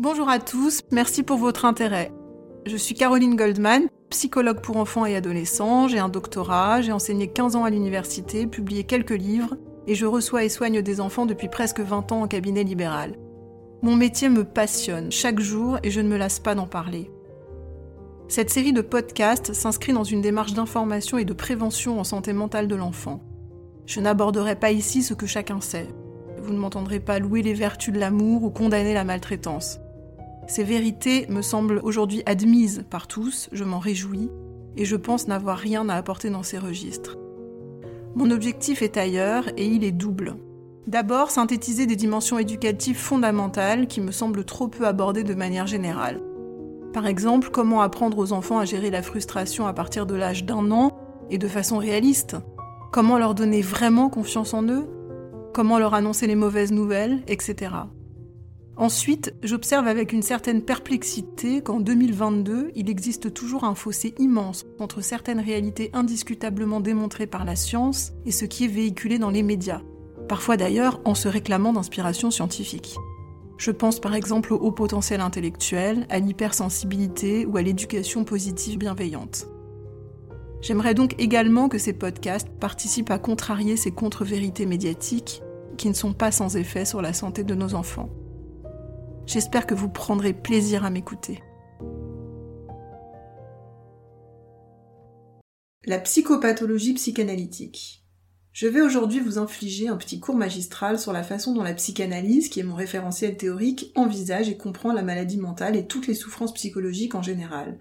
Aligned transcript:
Bonjour 0.00 0.28
à 0.28 0.38
tous, 0.38 0.82
merci 0.92 1.24
pour 1.24 1.38
votre 1.38 1.64
intérêt. 1.64 2.12
Je 2.66 2.76
suis 2.76 2.94
Caroline 2.94 3.34
Goldman, 3.34 3.88
psychologue 4.10 4.60
pour 4.60 4.76
enfants 4.76 5.06
et 5.06 5.16
adolescents, 5.16 5.88
j'ai 5.88 5.98
un 5.98 6.08
doctorat, 6.08 6.82
j'ai 6.82 6.92
enseigné 6.92 7.26
15 7.26 7.56
ans 7.56 7.64
à 7.64 7.70
l'université, 7.70 8.46
publié 8.46 8.84
quelques 8.84 9.10
livres, 9.10 9.56
et 9.88 9.96
je 9.96 10.06
reçois 10.06 10.44
et 10.44 10.48
soigne 10.48 10.82
des 10.82 11.00
enfants 11.00 11.26
depuis 11.26 11.48
presque 11.48 11.80
20 11.80 12.12
ans 12.12 12.22
en 12.22 12.28
cabinet 12.28 12.62
libéral. 12.62 13.16
Mon 13.82 13.96
métier 13.96 14.28
me 14.28 14.44
passionne 14.44 15.10
chaque 15.10 15.40
jour 15.40 15.80
et 15.82 15.90
je 15.90 16.00
ne 16.00 16.08
me 16.08 16.16
lasse 16.16 16.38
pas 16.38 16.54
d'en 16.54 16.68
parler. 16.68 17.10
Cette 18.28 18.50
série 18.50 18.72
de 18.72 18.82
podcasts 18.82 19.52
s'inscrit 19.52 19.94
dans 19.94 20.04
une 20.04 20.22
démarche 20.22 20.52
d'information 20.52 21.18
et 21.18 21.24
de 21.24 21.32
prévention 21.32 21.98
en 21.98 22.04
santé 22.04 22.32
mentale 22.32 22.68
de 22.68 22.76
l'enfant. 22.76 23.20
Je 23.84 23.98
n'aborderai 23.98 24.54
pas 24.54 24.70
ici 24.70 25.02
ce 25.02 25.14
que 25.14 25.26
chacun 25.26 25.60
sait. 25.60 25.88
Vous 26.40 26.52
ne 26.52 26.58
m'entendrez 26.58 27.00
pas 27.00 27.18
louer 27.18 27.42
les 27.42 27.54
vertus 27.54 27.92
de 27.92 27.98
l'amour 27.98 28.44
ou 28.44 28.50
condamner 28.50 28.94
la 28.94 29.02
maltraitance. 29.02 29.80
Ces 30.48 30.64
vérités 30.64 31.26
me 31.28 31.42
semblent 31.42 31.80
aujourd'hui 31.82 32.22
admises 32.24 32.84
par 32.88 33.06
tous, 33.06 33.50
je 33.52 33.64
m'en 33.64 33.78
réjouis, 33.78 34.30
et 34.78 34.86
je 34.86 34.96
pense 34.96 35.28
n'avoir 35.28 35.58
rien 35.58 35.90
à 35.90 35.94
apporter 35.94 36.30
dans 36.30 36.42
ces 36.42 36.56
registres. 36.56 37.18
Mon 38.14 38.30
objectif 38.30 38.80
est 38.80 38.96
ailleurs 38.96 39.46
et 39.58 39.66
il 39.66 39.84
est 39.84 39.92
double. 39.92 40.36
D'abord, 40.86 41.30
synthétiser 41.30 41.84
des 41.84 41.96
dimensions 41.96 42.38
éducatives 42.38 42.96
fondamentales 42.96 43.88
qui 43.88 44.00
me 44.00 44.10
semblent 44.10 44.44
trop 44.44 44.68
peu 44.68 44.86
abordées 44.86 45.22
de 45.22 45.34
manière 45.34 45.66
générale. 45.66 46.22
Par 46.94 47.06
exemple, 47.06 47.50
comment 47.52 47.82
apprendre 47.82 48.18
aux 48.18 48.32
enfants 48.32 48.58
à 48.58 48.64
gérer 48.64 48.90
la 48.90 49.02
frustration 49.02 49.66
à 49.66 49.74
partir 49.74 50.06
de 50.06 50.14
l'âge 50.14 50.46
d'un 50.46 50.70
an 50.70 50.96
et 51.28 51.36
de 51.36 51.46
façon 51.46 51.76
réaliste? 51.76 52.36
Comment 52.90 53.18
leur 53.18 53.34
donner 53.34 53.60
vraiment 53.60 54.08
confiance 54.08 54.54
en 54.54 54.62
eux? 54.62 54.86
Comment 55.52 55.78
leur 55.78 55.92
annoncer 55.92 56.26
les 56.26 56.36
mauvaises 56.36 56.72
nouvelles, 56.72 57.22
etc. 57.26 57.72
Ensuite, 58.78 59.34
j'observe 59.42 59.88
avec 59.88 60.12
une 60.12 60.22
certaine 60.22 60.62
perplexité 60.62 61.62
qu'en 61.62 61.80
2022, 61.80 62.70
il 62.76 62.88
existe 62.88 63.34
toujours 63.34 63.64
un 63.64 63.74
fossé 63.74 64.14
immense 64.20 64.66
entre 64.78 65.00
certaines 65.00 65.40
réalités 65.40 65.90
indiscutablement 65.94 66.78
démontrées 66.78 67.26
par 67.26 67.44
la 67.44 67.56
science 67.56 68.12
et 68.24 68.30
ce 68.30 68.44
qui 68.44 68.66
est 68.66 68.68
véhiculé 68.68 69.18
dans 69.18 69.30
les 69.30 69.42
médias, 69.42 69.80
parfois 70.28 70.56
d'ailleurs 70.56 71.00
en 71.04 71.16
se 71.16 71.26
réclamant 71.26 71.72
d'inspiration 71.72 72.30
scientifique. 72.30 72.94
Je 73.56 73.72
pense 73.72 73.98
par 73.98 74.14
exemple 74.14 74.54
au 74.54 74.58
haut 74.58 74.70
potentiel 74.70 75.22
intellectuel, 75.22 76.06
à 76.08 76.20
l'hypersensibilité 76.20 77.46
ou 77.46 77.56
à 77.56 77.62
l'éducation 77.62 78.22
positive 78.22 78.78
bienveillante. 78.78 79.48
J'aimerais 80.60 80.94
donc 80.94 81.16
également 81.18 81.68
que 81.68 81.78
ces 81.78 81.94
podcasts 81.94 82.48
participent 82.60 83.10
à 83.10 83.18
contrarier 83.18 83.76
ces 83.76 83.90
contre-vérités 83.90 84.66
médiatiques 84.66 85.42
qui 85.76 85.88
ne 85.88 85.94
sont 85.94 86.12
pas 86.12 86.30
sans 86.30 86.56
effet 86.56 86.84
sur 86.84 87.02
la 87.02 87.12
santé 87.12 87.42
de 87.42 87.56
nos 87.56 87.74
enfants. 87.74 88.08
J'espère 89.28 89.66
que 89.66 89.74
vous 89.74 89.90
prendrez 89.90 90.32
plaisir 90.32 90.86
à 90.86 90.90
m'écouter. 90.90 91.42
La 95.84 95.98
psychopathologie 95.98 96.94
psychanalytique. 96.94 98.06
Je 98.52 98.66
vais 98.66 98.80
aujourd'hui 98.80 99.20
vous 99.20 99.36
infliger 99.36 99.88
un 99.88 99.98
petit 99.98 100.18
cours 100.18 100.34
magistral 100.34 100.98
sur 100.98 101.12
la 101.12 101.22
façon 101.22 101.52
dont 101.52 101.62
la 101.62 101.74
psychanalyse, 101.74 102.48
qui 102.48 102.60
est 102.60 102.62
mon 102.62 102.74
référentiel 102.74 103.36
théorique, 103.36 103.92
envisage 103.96 104.48
et 104.48 104.56
comprend 104.56 104.94
la 104.94 105.02
maladie 105.02 105.36
mentale 105.36 105.76
et 105.76 105.86
toutes 105.86 106.06
les 106.06 106.14
souffrances 106.14 106.54
psychologiques 106.54 107.14
en 107.14 107.22
général. 107.22 107.78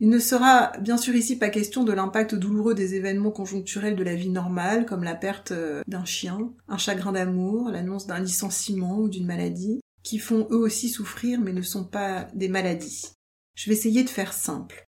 Il 0.00 0.08
ne 0.08 0.18
sera 0.18 0.72
bien 0.80 0.96
sûr 0.96 1.14
ici 1.14 1.38
pas 1.38 1.50
question 1.50 1.84
de 1.84 1.92
l'impact 1.92 2.34
douloureux 2.34 2.74
des 2.74 2.96
événements 2.96 3.30
conjoncturels 3.30 3.94
de 3.94 4.02
la 4.02 4.16
vie 4.16 4.30
normale, 4.30 4.86
comme 4.86 5.04
la 5.04 5.14
perte 5.14 5.52
euh, 5.52 5.82
d'un 5.86 6.04
chien, 6.04 6.52
un 6.66 6.78
chagrin 6.78 7.12
d'amour, 7.12 7.70
l'annonce 7.70 8.08
d'un 8.08 8.18
licenciement 8.18 8.98
ou 8.98 9.08
d'une 9.08 9.26
maladie, 9.26 9.80
qui 10.02 10.18
font 10.18 10.46
eux 10.50 10.58
aussi 10.58 10.88
souffrir 10.88 11.40
mais 11.40 11.52
ne 11.52 11.62
sont 11.62 11.84
pas 11.84 12.28
des 12.34 12.48
maladies. 12.48 13.12
Je 13.54 13.68
vais 13.68 13.76
essayer 13.76 14.04
de 14.04 14.10
faire 14.10 14.32
simple. 14.32 14.86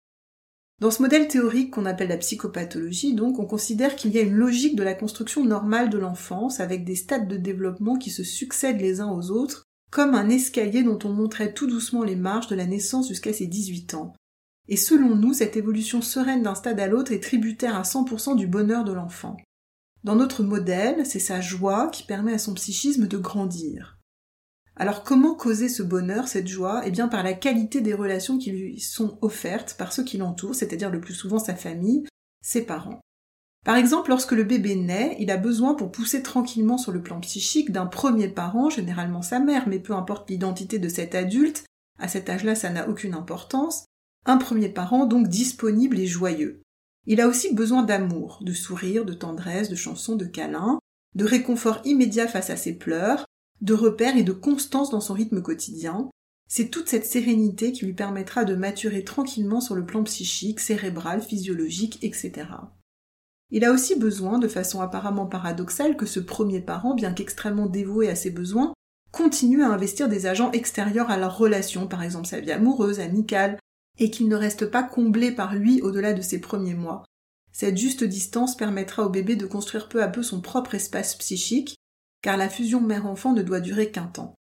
Dans 0.80 0.90
ce 0.90 1.02
modèle 1.02 1.26
théorique 1.26 1.72
qu'on 1.72 1.86
appelle 1.86 2.08
la 2.08 2.18
psychopathologie, 2.18 3.14
donc, 3.14 3.40
on 3.40 3.46
considère 3.46 3.96
qu'il 3.96 4.12
y 4.12 4.18
a 4.18 4.22
une 4.22 4.36
logique 4.36 4.76
de 4.76 4.84
la 4.84 4.94
construction 4.94 5.44
normale 5.44 5.90
de 5.90 5.98
l'enfance 5.98 6.60
avec 6.60 6.84
des 6.84 6.94
stades 6.94 7.26
de 7.26 7.36
développement 7.36 7.96
qui 7.96 8.10
se 8.10 8.22
succèdent 8.22 8.80
les 8.80 9.00
uns 9.00 9.10
aux 9.10 9.32
autres, 9.32 9.64
comme 9.90 10.14
un 10.14 10.28
escalier 10.28 10.84
dont 10.84 10.98
on 11.02 11.12
montrait 11.12 11.52
tout 11.52 11.66
doucement 11.66 12.04
les 12.04 12.14
marches 12.14 12.46
de 12.46 12.54
la 12.54 12.66
naissance 12.66 13.08
jusqu'à 13.08 13.32
ses 13.32 13.48
18 13.48 13.94
ans, 13.94 14.12
et 14.68 14.76
selon 14.76 15.16
nous, 15.16 15.32
cette 15.32 15.56
évolution 15.56 16.02
sereine 16.02 16.42
d'un 16.42 16.54
stade 16.54 16.78
à 16.78 16.86
l'autre 16.86 17.12
est 17.12 17.22
tributaire 17.22 17.74
à 17.74 17.82
100% 17.82 18.36
du 18.36 18.46
bonheur 18.46 18.84
de 18.84 18.92
l'enfant. 18.92 19.36
Dans 20.04 20.14
notre 20.14 20.42
modèle, 20.42 21.06
c'est 21.06 21.18
sa 21.18 21.40
joie 21.40 21.88
qui 21.88 22.04
permet 22.04 22.34
à 22.34 22.38
son 22.38 22.54
psychisme 22.54 23.08
de 23.08 23.16
grandir. 23.16 23.97
Alors 24.80 25.02
comment 25.02 25.34
causer 25.34 25.68
ce 25.68 25.82
bonheur, 25.82 26.28
cette 26.28 26.46
joie? 26.46 26.82
Eh 26.84 26.92
bien 26.92 27.08
par 27.08 27.24
la 27.24 27.32
qualité 27.32 27.80
des 27.80 27.94
relations 27.94 28.38
qui 28.38 28.52
lui 28.52 28.80
sont 28.80 29.18
offertes 29.22 29.74
par 29.76 29.92
ceux 29.92 30.04
qui 30.04 30.18
l'entourent, 30.18 30.54
c'est-à-dire 30.54 30.90
le 30.90 31.00
plus 31.00 31.14
souvent 31.14 31.40
sa 31.40 31.56
famille, 31.56 32.06
ses 32.42 32.64
parents. 32.64 33.00
Par 33.64 33.74
exemple, 33.74 34.10
lorsque 34.10 34.32
le 34.32 34.44
bébé 34.44 34.76
naît, 34.76 35.16
il 35.18 35.32
a 35.32 35.36
besoin 35.36 35.74
pour 35.74 35.90
pousser 35.90 36.22
tranquillement 36.22 36.78
sur 36.78 36.92
le 36.92 37.02
plan 37.02 37.18
psychique 37.18 37.72
d'un 37.72 37.86
premier 37.86 38.28
parent, 38.28 38.70
généralement 38.70 39.20
sa 39.20 39.40
mère, 39.40 39.68
mais 39.68 39.80
peu 39.80 39.94
importe 39.94 40.30
l'identité 40.30 40.78
de 40.78 40.88
cet 40.88 41.16
adulte, 41.16 41.64
à 41.98 42.06
cet 42.06 42.30
âge-là 42.30 42.54
ça 42.54 42.70
n'a 42.70 42.88
aucune 42.88 43.14
importance, 43.14 43.84
un 44.26 44.36
premier 44.36 44.68
parent 44.68 45.06
donc 45.06 45.26
disponible 45.26 45.98
et 45.98 46.06
joyeux. 46.06 46.62
Il 47.06 47.20
a 47.20 47.26
aussi 47.26 47.52
besoin 47.52 47.82
d'amour, 47.82 48.38
de 48.42 48.52
sourire, 48.52 49.04
de 49.04 49.12
tendresse, 49.12 49.70
de 49.70 49.74
chansons, 49.74 50.14
de 50.14 50.24
câlins, 50.24 50.78
de 51.16 51.24
réconfort 51.24 51.80
immédiat 51.84 52.28
face 52.28 52.50
à 52.50 52.56
ses 52.56 52.74
pleurs, 52.74 53.24
de 53.60 53.74
repères 53.74 54.16
et 54.16 54.22
de 54.22 54.32
constance 54.32 54.90
dans 54.90 55.00
son 55.00 55.14
rythme 55.14 55.42
quotidien. 55.42 56.10
C'est 56.48 56.70
toute 56.70 56.88
cette 56.88 57.06
sérénité 57.06 57.72
qui 57.72 57.84
lui 57.84 57.92
permettra 57.92 58.44
de 58.44 58.54
maturer 58.54 59.04
tranquillement 59.04 59.60
sur 59.60 59.74
le 59.74 59.84
plan 59.84 60.02
psychique, 60.04 60.60
cérébral, 60.60 61.20
physiologique, 61.20 61.98
etc. 62.02 62.46
Il 63.50 63.64
a 63.64 63.72
aussi 63.72 63.96
besoin, 63.96 64.38
de 64.38 64.48
façon 64.48 64.80
apparemment 64.80 65.26
paradoxale, 65.26 65.96
que 65.96 66.06
ce 66.06 66.20
premier 66.20 66.60
parent, 66.60 66.94
bien 66.94 67.12
qu'extrêmement 67.12 67.66
dévoué 67.66 68.08
à 68.08 68.14
ses 68.14 68.30
besoins, 68.30 68.72
continue 69.10 69.62
à 69.62 69.68
investir 69.68 70.08
des 70.08 70.26
agents 70.26 70.52
extérieurs 70.52 71.10
à 71.10 71.16
leur 71.16 71.36
relation, 71.36 71.86
par 71.86 72.02
exemple 72.02 72.26
sa 72.26 72.40
vie 72.40 72.52
amoureuse, 72.52 73.00
amicale, 73.00 73.58
et 73.98 74.10
qu'il 74.10 74.28
ne 74.28 74.36
reste 74.36 74.66
pas 74.66 74.82
comblé 74.82 75.32
par 75.32 75.54
lui 75.54 75.80
au-delà 75.82 76.12
de 76.12 76.22
ses 76.22 76.40
premiers 76.40 76.74
mois. 76.74 77.04
Cette 77.52 77.76
juste 77.76 78.04
distance 78.04 78.56
permettra 78.56 79.04
au 79.04 79.08
bébé 79.08 79.34
de 79.34 79.46
construire 79.46 79.88
peu 79.88 80.02
à 80.02 80.08
peu 80.08 80.22
son 80.22 80.40
propre 80.40 80.74
espace 80.74 81.16
psychique, 81.16 81.74
car 82.22 82.36
la 82.36 82.48
fusion 82.48 82.80
mère-enfant 82.80 83.32
ne 83.32 83.42
doit 83.42 83.60
durer 83.60 83.90
qu'un 83.90 84.06
temps. 84.06 84.34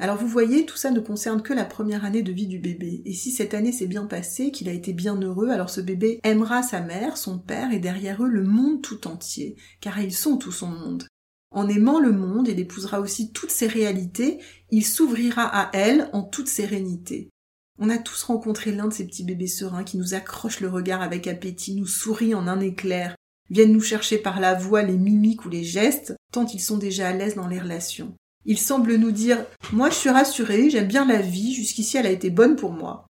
Alors 0.00 0.16
vous 0.16 0.28
voyez, 0.28 0.64
tout 0.64 0.76
ça 0.76 0.92
ne 0.92 1.00
concerne 1.00 1.42
que 1.42 1.52
la 1.52 1.64
première 1.64 2.04
année 2.04 2.22
de 2.22 2.32
vie 2.32 2.46
du 2.46 2.60
bébé, 2.60 3.02
et 3.04 3.12
si 3.12 3.32
cette 3.32 3.52
année 3.52 3.72
s'est 3.72 3.88
bien 3.88 4.06
passée, 4.06 4.52
qu'il 4.52 4.68
a 4.68 4.72
été 4.72 4.92
bien 4.92 5.16
heureux, 5.16 5.48
alors 5.48 5.70
ce 5.70 5.80
bébé 5.80 6.20
aimera 6.22 6.62
sa 6.62 6.80
mère, 6.80 7.16
son 7.16 7.38
père, 7.38 7.72
et 7.72 7.80
derrière 7.80 8.22
eux 8.22 8.28
le 8.28 8.44
monde 8.44 8.80
tout 8.80 9.08
entier, 9.08 9.56
car 9.80 9.98
ils 10.00 10.14
sont 10.14 10.36
tout 10.36 10.52
son 10.52 10.68
monde. 10.68 11.08
En 11.50 11.68
aimant 11.68 11.98
le 11.98 12.12
monde, 12.12 12.46
il 12.46 12.60
épousera 12.60 13.00
aussi 13.00 13.32
toutes 13.32 13.50
ses 13.50 13.66
réalités, 13.66 14.38
il 14.70 14.84
s'ouvrira 14.84 15.44
à 15.44 15.70
elle 15.72 16.10
en 16.12 16.22
toute 16.22 16.48
sérénité. 16.48 17.30
On 17.78 17.90
a 17.90 17.98
tous 17.98 18.22
rencontré 18.24 18.70
l'un 18.70 18.88
de 18.88 18.92
ces 18.92 19.06
petits 19.06 19.24
bébés 19.24 19.46
sereins 19.48 19.84
qui 19.84 19.98
nous 19.98 20.14
accrochent 20.14 20.60
le 20.60 20.68
regard 20.68 21.00
avec 21.00 21.26
appétit, 21.26 21.74
nous 21.74 21.86
sourit 21.86 22.34
en 22.34 22.46
un 22.46 22.60
éclair, 22.60 23.16
viennent 23.50 23.72
nous 23.72 23.80
chercher 23.80 24.18
par 24.18 24.40
la 24.40 24.54
voix, 24.54 24.82
les 24.82 24.96
mimiques 24.96 25.44
ou 25.44 25.48
les 25.48 25.64
gestes, 25.64 26.14
tant 26.32 26.46
ils 26.46 26.60
sont 26.60 26.78
déjà 26.78 27.08
à 27.08 27.12
l'aise 27.12 27.34
dans 27.34 27.48
les 27.48 27.58
relations. 27.58 28.14
Ils 28.44 28.58
semblent 28.58 28.96
nous 28.96 29.10
dire 29.10 29.44
Moi 29.72 29.90
je 29.90 29.96
suis 29.96 30.10
rassurée, 30.10 30.70
j'aime 30.70 30.88
bien 30.88 31.06
la 31.06 31.20
vie, 31.20 31.54
jusqu'ici 31.54 31.96
elle 31.96 32.06
a 32.06 32.10
été 32.10 32.30
bonne 32.30 32.56
pour 32.56 32.72
moi. 32.72 33.06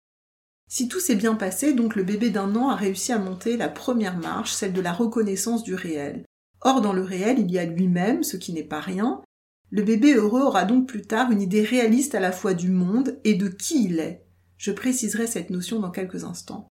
Si 0.69 0.89
tout 0.89 1.01
s'est 1.01 1.15
bien 1.15 1.35
passé, 1.35 1.73
donc 1.73 1.95
le 1.95 2.03
bébé 2.03 2.31
d'un 2.31 2.57
an 2.57 2.69
a 2.69 2.77
réussi 2.77 3.13
à 3.13 3.19
monter 3.19 3.57
la 3.57 3.69
première 3.69 4.17
marche, 4.17 4.53
celle 4.53 4.73
de 4.73 4.81
la 4.81 4.93
reconnaissance 4.93 5.63
du 5.63 5.75
réel. 5.75 6.25
Or 6.63 6.81
dans 6.81 6.93
le 6.93 7.03
réel, 7.03 7.39
il 7.39 7.51
y 7.51 7.59
a 7.59 7.65
lui-même, 7.65 8.23
ce 8.23 8.37
qui 8.37 8.53
n'est 8.53 8.65
pas 8.65 8.81
rien. 8.81 9.23
Le 9.71 9.83
bébé 9.83 10.15
heureux 10.15 10.41
aura 10.41 10.65
donc 10.65 10.89
plus 10.89 11.03
tard 11.03 11.31
une 11.31 11.43
idée 11.43 11.63
réaliste 11.63 12.15
à 12.15 12.21
la 12.21 12.33
fois 12.33 12.55
du 12.55 12.71
monde 12.71 13.19
et 13.25 13.35
de 13.35 13.49
qui 13.49 13.85
il 13.85 13.99
est. 13.99 14.25
Je 14.57 14.73
préciserai 14.73 15.27
cette 15.27 15.51
notion 15.51 15.81
dans 15.81 15.91
quelques 15.91 16.25
instants. 16.25 16.69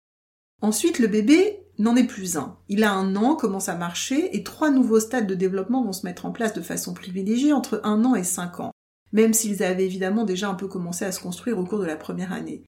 Ensuite, 0.61 0.99
le 0.99 1.07
bébé 1.07 1.62
n'en 1.79 1.95
est 1.95 2.07
plus 2.07 2.37
un. 2.37 2.57
Il 2.69 2.83
a 2.83 2.93
un 2.93 3.15
an, 3.15 3.35
commence 3.35 3.69
à 3.69 3.75
marcher, 3.75 4.35
et 4.35 4.43
trois 4.43 4.69
nouveaux 4.69 4.99
stades 4.99 5.27
de 5.27 5.35
développement 5.35 5.83
vont 5.83 5.93
se 5.93 6.05
mettre 6.05 6.25
en 6.25 6.31
place 6.31 6.53
de 6.53 6.61
façon 6.61 6.93
privilégiée 6.93 7.53
entre 7.53 7.81
un 7.83 8.05
an 8.05 8.15
et 8.15 8.23
cinq 8.23 8.59
ans, 8.59 8.71
même 9.11 9.33
s'ils 9.33 9.63
avaient 9.63 9.85
évidemment 9.85 10.23
déjà 10.23 10.49
un 10.49 10.55
peu 10.55 10.67
commencé 10.67 11.05
à 11.05 11.11
se 11.11 11.19
construire 11.19 11.57
au 11.57 11.65
cours 11.65 11.79
de 11.79 11.85
la 11.85 11.97
première 11.97 12.33
année. 12.33 12.63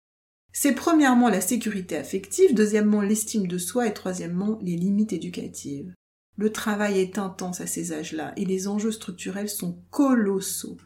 C'est 0.53 0.73
premièrement 0.73 1.29
la 1.29 1.41
sécurité 1.41 1.97
affective, 1.97 2.55
deuxièmement 2.55 3.01
l'estime 3.01 3.45
de 3.45 3.57
soi 3.57 3.87
et 3.87 3.93
troisièmement 3.93 4.57
les 4.61 4.77
limites 4.77 5.11
éducatives. 5.11 5.93
Le 6.37 6.51
travail 6.51 6.99
est 6.99 7.17
intense 7.17 7.61
à 7.61 7.67
ces 7.67 7.93
âges-là 7.93 8.33
et 8.37 8.45
les 8.45 8.67
enjeux 8.67 8.91
structurels 8.91 9.49
sont 9.49 9.81
colossaux. 9.89 10.77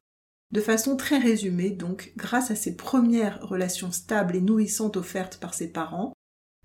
De 0.52 0.62
façon 0.62 0.96
très 0.96 1.20
résumée, 1.20 1.70
donc, 1.70 2.14
grâce 2.18 2.50
à 2.50 2.56
ces 2.56 2.76
premières 2.76 3.40
relations 3.42 3.92
stables 3.92 4.36
et 4.36 4.42
nourrissantes 4.42 4.98
offertes 4.98 5.38
par 5.38 5.54
ses 5.54 5.72
parents, 5.72 6.14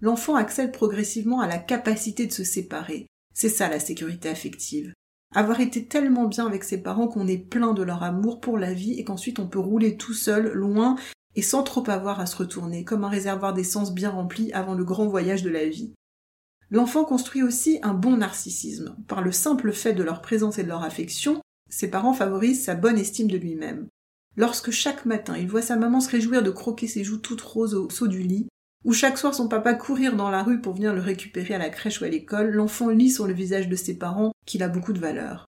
l'enfant 0.04 0.34
accède 0.34 0.70
progressivement 0.70 1.40
à 1.40 1.48
la 1.48 1.56
capacité 1.56 2.26
de 2.26 2.32
se 2.32 2.44
séparer. 2.44 3.06
C'est 3.32 3.48
ça 3.48 3.70
la 3.70 3.80
sécurité 3.80 4.28
affective. 4.28 4.92
avoir 5.34 5.60
été 5.60 5.86
tellement 5.86 6.26
bien 6.26 6.46
avec 6.46 6.62
ses 6.62 6.82
parents 6.82 7.08
qu'on 7.08 7.26
est 7.26 7.38
plein 7.38 7.72
de 7.72 7.82
leur 7.82 8.02
amour 8.02 8.38
pour 8.38 8.58
la 8.58 8.74
vie 8.74 8.92
et 9.00 9.04
qu'ensuite 9.04 9.38
on 9.38 9.48
peut 9.48 9.58
rouler 9.58 9.96
tout 9.96 10.12
seul, 10.12 10.52
loin, 10.52 10.96
et 11.36 11.42
sans 11.42 11.62
trop 11.62 11.88
avoir 11.88 12.20
à 12.20 12.26
se 12.26 12.36
retourner, 12.36 12.84
comme 12.84 13.02
un 13.02 13.08
réservoir 13.08 13.54
d'essence 13.54 13.94
bien 13.94 14.10
rempli 14.10 14.52
avant 14.52 14.74
le 14.74 14.84
grand 14.84 15.06
voyage 15.06 15.42
de 15.42 15.48
la 15.48 15.64
vie. 15.64 15.94
L'enfant 16.70 17.04
construit 17.04 17.42
aussi 17.42 17.78
un 17.82 17.94
bon 17.94 18.18
narcissisme. 18.18 18.94
Par 19.08 19.22
le 19.22 19.32
simple 19.32 19.72
fait 19.72 19.94
de 19.94 20.02
leur 20.02 20.20
présence 20.20 20.58
et 20.58 20.64
de 20.64 20.68
leur 20.68 20.84
affection, 20.84 21.40
ses 21.70 21.88
parents 21.88 22.12
favorisent 22.12 22.62
sa 22.62 22.74
bonne 22.74 22.98
estime 22.98 23.28
de 23.28 23.38
lui-même. 23.38 23.88
Lorsque 24.36 24.70
chaque 24.70 25.06
matin 25.06 25.38
il 25.38 25.48
voit 25.48 25.62
sa 25.62 25.76
maman 25.76 26.00
se 26.00 26.10
réjouir 26.10 26.42
de 26.42 26.50
croquer 26.50 26.88
ses 26.88 27.04
joues 27.04 27.18
toutes 27.18 27.40
roses 27.40 27.74
au 27.74 27.88
saut 27.88 28.06
du 28.06 28.22
lit, 28.22 28.48
ou 28.84 28.92
chaque 28.92 29.19
soir 29.19 29.34
son 29.34 29.48
papa 29.48 29.75
courir 29.75 30.14
dans 30.14 30.31
la 30.31 30.42
rue 30.42 30.60
pour 30.60 30.75
venir 30.75 30.94
le 30.94 31.00
récupérer 31.00 31.54
à 31.54 31.58
la 31.58 31.70
crèche 31.70 32.00
ou 32.00 32.04
à 32.04 32.08
l'école, 32.08 32.50
l'enfant 32.50 32.90
lit 32.90 33.10
sur 33.10 33.26
le 33.26 33.32
visage 33.32 33.69
de 33.69 33.76
ses 33.76 33.96
parents 33.98 34.32
qu'il 34.46 34.62
a 34.62 34.69
beaucoup 34.69 34.92
de 34.92 35.00
valeur. 35.00 35.46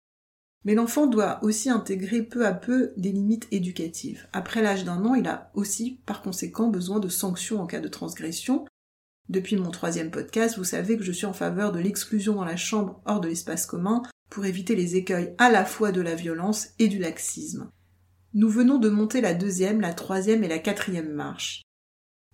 Mais 0.66 0.76
l'enfant 0.76 1.08
doit 1.08 1.40
aussi 1.44 1.70
intégrer 1.70 2.22
peu 2.22 2.46
à 2.46 2.52
peu 2.52 2.92
des 2.98 3.12
limites 3.12 3.48
éducatives. 3.52 4.28
Après 4.34 4.62
l'âge 4.62 4.84
d'un 4.84 5.06
an, 5.06 5.16
il 5.16 5.28
a 5.28 5.52
aussi 5.54 6.02
par 6.06 6.22
conséquent 6.22 6.68
besoin 6.68 7.00
de 7.00 7.08
sanctions 7.08 7.62
en 7.62 7.68
cas 7.68 7.80
de 7.80 7.88
transgression. 7.88 8.66
Depuis 9.30 9.56
mon 9.56 9.72
troisième 9.72 10.12
podcast, 10.12 10.58
vous 10.58 10.64
savez 10.64 10.98
que 10.98 11.04
je 11.04 11.12
suis 11.12 11.28
en 11.28 11.34
faveur 11.34 11.72
de 11.72 11.80
l'exclusion 11.80 12.36
dans 12.36 12.46
la 12.46 12.58
chambre 12.58 13.02
hors 13.06 13.22
de 13.22 13.30
l'espace 13.30 13.66
commun 13.66 14.02
pour 14.30 14.46
éviter 14.46 14.76
les 14.76 14.96
écueils 14.96 15.34
à 15.38 15.50
la 15.50 15.66
fois 15.66 15.92
de 15.92 16.02
la 16.02 16.16
violence 16.16 16.70
et 16.80 16.88
du 16.88 16.98
laxisme. 16.98 17.70
Nous 18.34 18.50
venons 18.50 18.80
de 18.80 18.90
monter 18.90 19.22
la 19.22 19.34
deuxième, 19.34 19.81
la 19.81 19.94
troisième 19.94 20.44
et 20.44 20.48
la 20.48 20.60
quatrième 20.60 21.14
marche. 21.14 21.62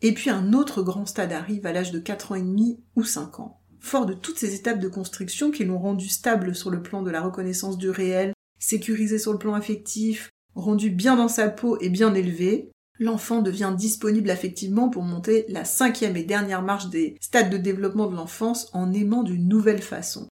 Et 0.01 0.13
puis 0.13 0.29
un 0.29 0.53
autre 0.53 0.83
grand 0.83 1.05
stade 1.05 1.31
arrive 1.31 1.65
à 1.65 1.73
l'âge 1.73 1.91
de 1.91 1.99
4 1.99 2.31
ans 2.31 2.35
et 2.35 2.41
demi 2.41 2.79
ou 2.95 3.03
5 3.03 3.39
ans. 3.39 3.61
Fort 3.79 4.05
de 4.05 4.13
toutes 4.13 4.39
ces 4.39 4.55
étapes 4.55 4.79
de 4.79 4.87
construction 4.87 5.51
qui 5.51 5.63
l'ont 5.63 5.79
rendu 5.79 6.09
stable 6.09 6.55
sur 6.55 6.69
le 6.69 6.81
plan 6.81 7.03
de 7.03 7.11
la 7.11 7.21
reconnaissance 7.21 7.77
du 7.77 7.89
réel, 7.89 8.33
sécurisé 8.59 9.19
sur 9.19 9.31
le 9.31 9.39
plan 9.39 9.53
affectif, 9.53 10.29
rendu 10.55 10.89
bien 10.89 11.15
dans 11.15 11.27
sa 11.27 11.49
peau 11.49 11.77
et 11.81 11.89
bien 11.89 12.13
élevé, 12.13 12.71
l'enfant 12.99 13.41
devient 13.41 13.73
disponible 13.77 14.29
affectivement 14.29 14.89
pour 14.89 15.03
monter 15.03 15.45
la 15.49 15.65
cinquième 15.65 16.15
et 16.15 16.23
dernière 16.23 16.61
marche 16.61 16.89
des 16.89 17.17
stades 17.21 17.49
de 17.49 17.57
développement 17.57 18.07
de 18.07 18.15
l'enfance 18.15 18.69
en 18.73 18.93
aimant 18.93 19.23
d'une 19.23 19.47
nouvelle 19.47 19.81
façon. 19.81 20.27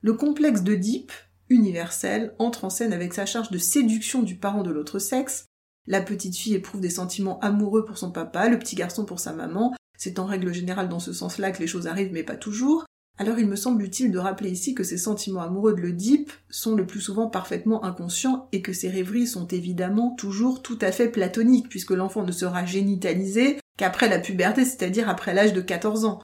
Le 0.00 0.14
complexe 0.14 0.62
d'Oedipe, 0.62 1.12
universel, 1.48 2.34
entre 2.38 2.64
en 2.64 2.70
scène 2.70 2.92
avec 2.92 3.14
sa 3.14 3.26
charge 3.26 3.50
de 3.50 3.58
séduction 3.58 4.22
du 4.22 4.36
parent 4.36 4.62
de 4.62 4.70
l'autre 4.70 4.98
sexe, 4.98 5.46
la 5.88 6.02
petite 6.02 6.36
fille 6.36 6.54
éprouve 6.54 6.80
des 6.80 6.90
sentiments 6.90 7.40
amoureux 7.40 7.84
pour 7.84 7.98
son 7.98 8.12
papa, 8.12 8.48
le 8.48 8.58
petit 8.58 8.76
garçon 8.76 9.04
pour 9.04 9.18
sa 9.18 9.32
maman. 9.32 9.74
C'est 9.96 10.18
en 10.18 10.26
règle 10.26 10.52
générale 10.52 10.88
dans 10.88 11.00
ce 11.00 11.12
sens-là 11.12 11.50
que 11.50 11.60
les 11.60 11.66
choses 11.66 11.86
arrivent, 11.86 12.12
mais 12.12 12.22
pas 12.22 12.36
toujours. 12.36 12.84
Alors 13.16 13.38
il 13.40 13.48
me 13.48 13.56
semble 13.56 13.82
utile 13.82 14.12
de 14.12 14.18
rappeler 14.18 14.50
ici 14.50 14.74
que 14.74 14.84
ces 14.84 14.98
sentiments 14.98 15.42
amoureux 15.42 15.74
de 15.74 15.80
l'Oedipe 15.80 16.30
sont 16.50 16.76
le 16.76 16.86
plus 16.86 17.00
souvent 17.00 17.26
parfaitement 17.26 17.84
inconscients 17.84 18.48
et 18.52 18.62
que 18.62 18.72
ces 18.72 18.88
rêveries 18.88 19.26
sont 19.26 19.48
évidemment 19.48 20.14
toujours 20.14 20.62
tout 20.62 20.78
à 20.82 20.92
fait 20.92 21.08
platoniques 21.08 21.68
puisque 21.68 21.90
l'enfant 21.90 22.22
ne 22.22 22.30
sera 22.30 22.64
génitalisé 22.64 23.58
qu'après 23.76 24.08
la 24.08 24.20
puberté, 24.20 24.64
c'est-à-dire 24.64 25.08
après 25.08 25.34
l'âge 25.34 25.52
de 25.52 25.60
14 25.60 26.04
ans. 26.04 26.20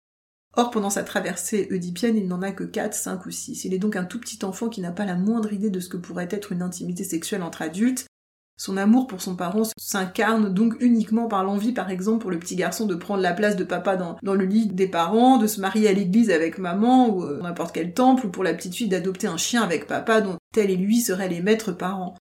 Or, 0.56 0.70
pendant 0.70 0.90
sa 0.90 1.02
traversée 1.02 1.66
oedipienne, 1.72 2.16
il 2.16 2.28
n'en 2.28 2.42
a 2.42 2.52
que 2.52 2.62
4, 2.62 2.94
5 2.94 3.26
ou 3.26 3.30
6. 3.32 3.64
Il 3.64 3.74
est 3.74 3.78
donc 3.78 3.96
un 3.96 4.04
tout 4.04 4.20
petit 4.20 4.44
enfant 4.44 4.68
qui 4.68 4.80
n'a 4.80 4.92
pas 4.92 5.04
la 5.04 5.16
moindre 5.16 5.52
idée 5.52 5.70
de 5.70 5.80
ce 5.80 5.88
que 5.88 5.96
pourrait 5.96 6.28
être 6.30 6.52
une 6.52 6.62
intimité 6.62 7.02
sexuelle 7.02 7.42
entre 7.42 7.62
adultes, 7.62 8.06
son 8.56 8.76
amour 8.76 9.06
pour 9.08 9.20
son 9.20 9.34
parent 9.34 9.64
s'incarne 9.76 10.52
donc 10.52 10.76
uniquement 10.80 11.26
par 11.26 11.42
l'envie, 11.42 11.72
par 11.72 11.90
exemple, 11.90 12.22
pour 12.22 12.30
le 12.30 12.38
petit 12.38 12.54
garçon 12.54 12.86
de 12.86 12.94
prendre 12.94 13.22
la 13.22 13.32
place 13.32 13.56
de 13.56 13.64
papa 13.64 13.96
dans, 13.96 14.16
le 14.22 14.44
lit 14.44 14.66
des 14.66 14.86
parents, 14.86 15.38
de 15.38 15.46
se 15.46 15.60
marier 15.60 15.88
à 15.88 15.92
l'église 15.92 16.30
avec 16.30 16.58
maman 16.58 17.08
ou 17.08 17.24
euh, 17.24 17.40
n'importe 17.42 17.74
quel 17.74 17.92
temple, 17.92 18.26
ou 18.26 18.30
pour 18.30 18.44
la 18.44 18.54
petite 18.54 18.74
fille 18.74 18.88
d'adopter 18.88 19.26
un 19.26 19.36
chien 19.36 19.62
avec 19.62 19.86
papa 19.86 20.20
dont 20.20 20.36
tel 20.52 20.70
et 20.70 20.76
lui 20.76 21.00
seraient 21.00 21.28
les 21.28 21.42
maîtres 21.42 21.72
parents. 21.72 22.14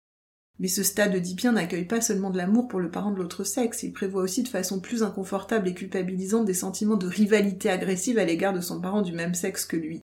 Mais 0.59 0.69
ce 0.69 0.83
stade 0.83 1.15
oedipien 1.15 1.53
n'accueille 1.53 1.87
pas 1.87 2.01
seulement 2.01 2.31
de 2.31 2.37
l'amour 2.37 2.69
pour 2.69 2.81
le 2.81 2.91
parent 2.91 3.11
de 3.11 3.19
l'autre 3.19 3.45
sexe, 3.45 3.83
il 3.83 3.93
prévoit 3.93 4.23
aussi 4.23 4.43
de 4.43 4.49
façon 4.49 4.81
plus 4.81 5.03
inconfortable 5.03 5.69
et 5.69 5.75
culpabilisante 5.75 6.45
des 6.45 6.55
sentiments 6.55 6.97
de 6.97 7.09
rivalité 7.09 7.69
agressive 7.69 8.19
à 8.19 8.25
l'égard 8.25 8.53
de 8.53 8.61
son 8.61 8.81
parent 8.81 9.03
du 9.03 9.13
même 9.13 9.35
sexe 9.35 9.65
que 9.65 9.77
lui. 9.77 10.02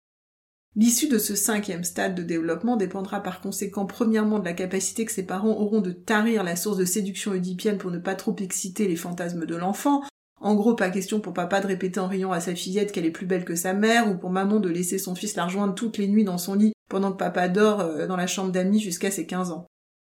L'issue 0.78 1.08
de 1.08 1.17
ce 1.17 1.34
cinquième 1.34 1.84
stade 1.84 2.14
de 2.14 2.23
développement 2.23 2.76
dépendra 2.76 3.23
par 3.23 3.40
conséquent 3.40 3.87
premièrement 3.87 4.38
de 4.38 4.44
la 4.44 4.52
capacité 4.52 5.06
que 5.06 5.12
ses 5.12 5.25
parents 5.25 5.58
auront 5.58 5.81
de 5.81 5.93
tarir 5.93 6.44
la 6.44 6.55
source 6.55 6.76
de 6.76 6.84
séduction 6.84 7.32
oedipienne 7.32 7.78
pour 7.78 7.90
ne 7.90 7.99
pas 7.99 8.14
trop 8.14 8.37
exciter 8.38 8.87
les 8.87 8.96
fantasmes 8.96 9.46
de 9.46 9.56
l'enfant. 9.56 10.02
En 10.38 10.55
gros, 10.55 10.75
pas 10.75 10.90
question 10.90 11.19
pour 11.19 11.32
papa 11.32 11.62
de 11.62 11.67
répéter 11.67 11.99
en 11.99 12.08
riant 12.08 12.31
à 12.31 12.40
sa 12.40 12.55
fillette 12.55 12.93
qu'elle 12.93 13.06
est 13.06 13.11
plus 13.11 13.25
belle 13.25 13.46
que 13.46 13.55
sa 13.55 13.73
mère, 13.73 14.11
ou 14.11 14.19
pour 14.19 14.28
maman 14.28 14.61
de 14.61 14.69
laisser 14.69 14.99
son 14.99 15.14
fils 15.14 15.34
la 15.34 15.46
rejoindre 15.46 15.75
toutes 15.75 15.96
les 15.96 16.08
nuits 16.08 16.25
dans 16.25 16.37
son 16.37 16.55
lit 16.55 16.75
pendant 16.90 17.11
que 17.11 17.17
papa 17.17 17.49
dort 17.49 17.81
euh, 17.81 18.06
dans 18.06 18.17
la 18.17 18.26
chambre 18.26 18.52
d'amis 18.52 18.79
jusqu'à 18.79 19.11
ses 19.11 19.25
15 19.25 19.52
ans. 19.52 19.67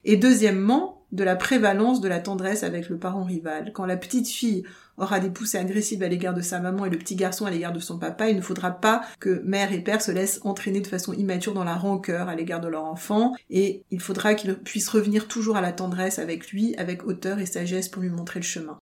Et 0.06 0.18
deuxièmement, 0.18 0.98
de 1.12 1.24
la 1.24 1.36
prévalence 1.36 2.02
de 2.02 2.08
la 2.08 2.20
tendresse 2.20 2.64
avec 2.64 2.90
le 2.90 2.98
parent 2.98 3.24
rival. 3.24 3.72
Quand 3.74 3.86
la 3.86 3.98
petite 3.98 4.28
fille 4.28 4.64
aura 4.98 5.20
des 5.20 5.30
poussées 5.30 5.58
agressives 5.58 6.04
à 6.04 6.08
l'égard 6.08 6.34
de 6.34 6.42
sa 6.42 6.60
maman 6.60 6.86
et 6.86 6.90
le 6.90 6.98
petit 6.98 7.16
garçon 7.16 7.46
à 7.46 7.52
l'égard 7.52 7.74
de 7.74 7.80
son 7.80 8.00
papa, 8.00 8.30
il 8.30 8.36
ne 8.36 8.42
faudra 8.42 8.72
pas 8.72 9.04
que 9.20 9.42
mère 9.44 9.72
et 9.72 9.84
père 9.84 10.02
se 10.02 10.12
laissent 10.12 10.40
entraîner 10.44 10.82
de 10.82 10.88
façon 10.88 11.14
immature 11.14 11.54
dans 11.54 11.64
la 11.64 11.76
rancœur 11.76 12.28
à 12.30 12.36
l'égard 12.36 12.62
de 12.62 12.68
leur 12.68 12.86
enfant, 12.86 13.34
et 13.50 13.84
il 13.92 14.02
faudra 14.02 14.34
qu'ils 14.34 14.56
puissent 14.56 14.90
revenir 14.90 15.28
toujours 15.28 15.58
à 15.58 15.62
la 15.62 15.72
tendresse 15.72 16.20
avec 16.20 16.50
lui, 16.52 16.76
avec 16.78 17.06
hauteur 17.06 17.40
et 17.40 17.46
sagesse 17.46 17.90
pour 17.90 18.02
lui 18.02 18.10
montrer 18.10 18.40
le 18.40 18.46
chemin. 18.46 18.80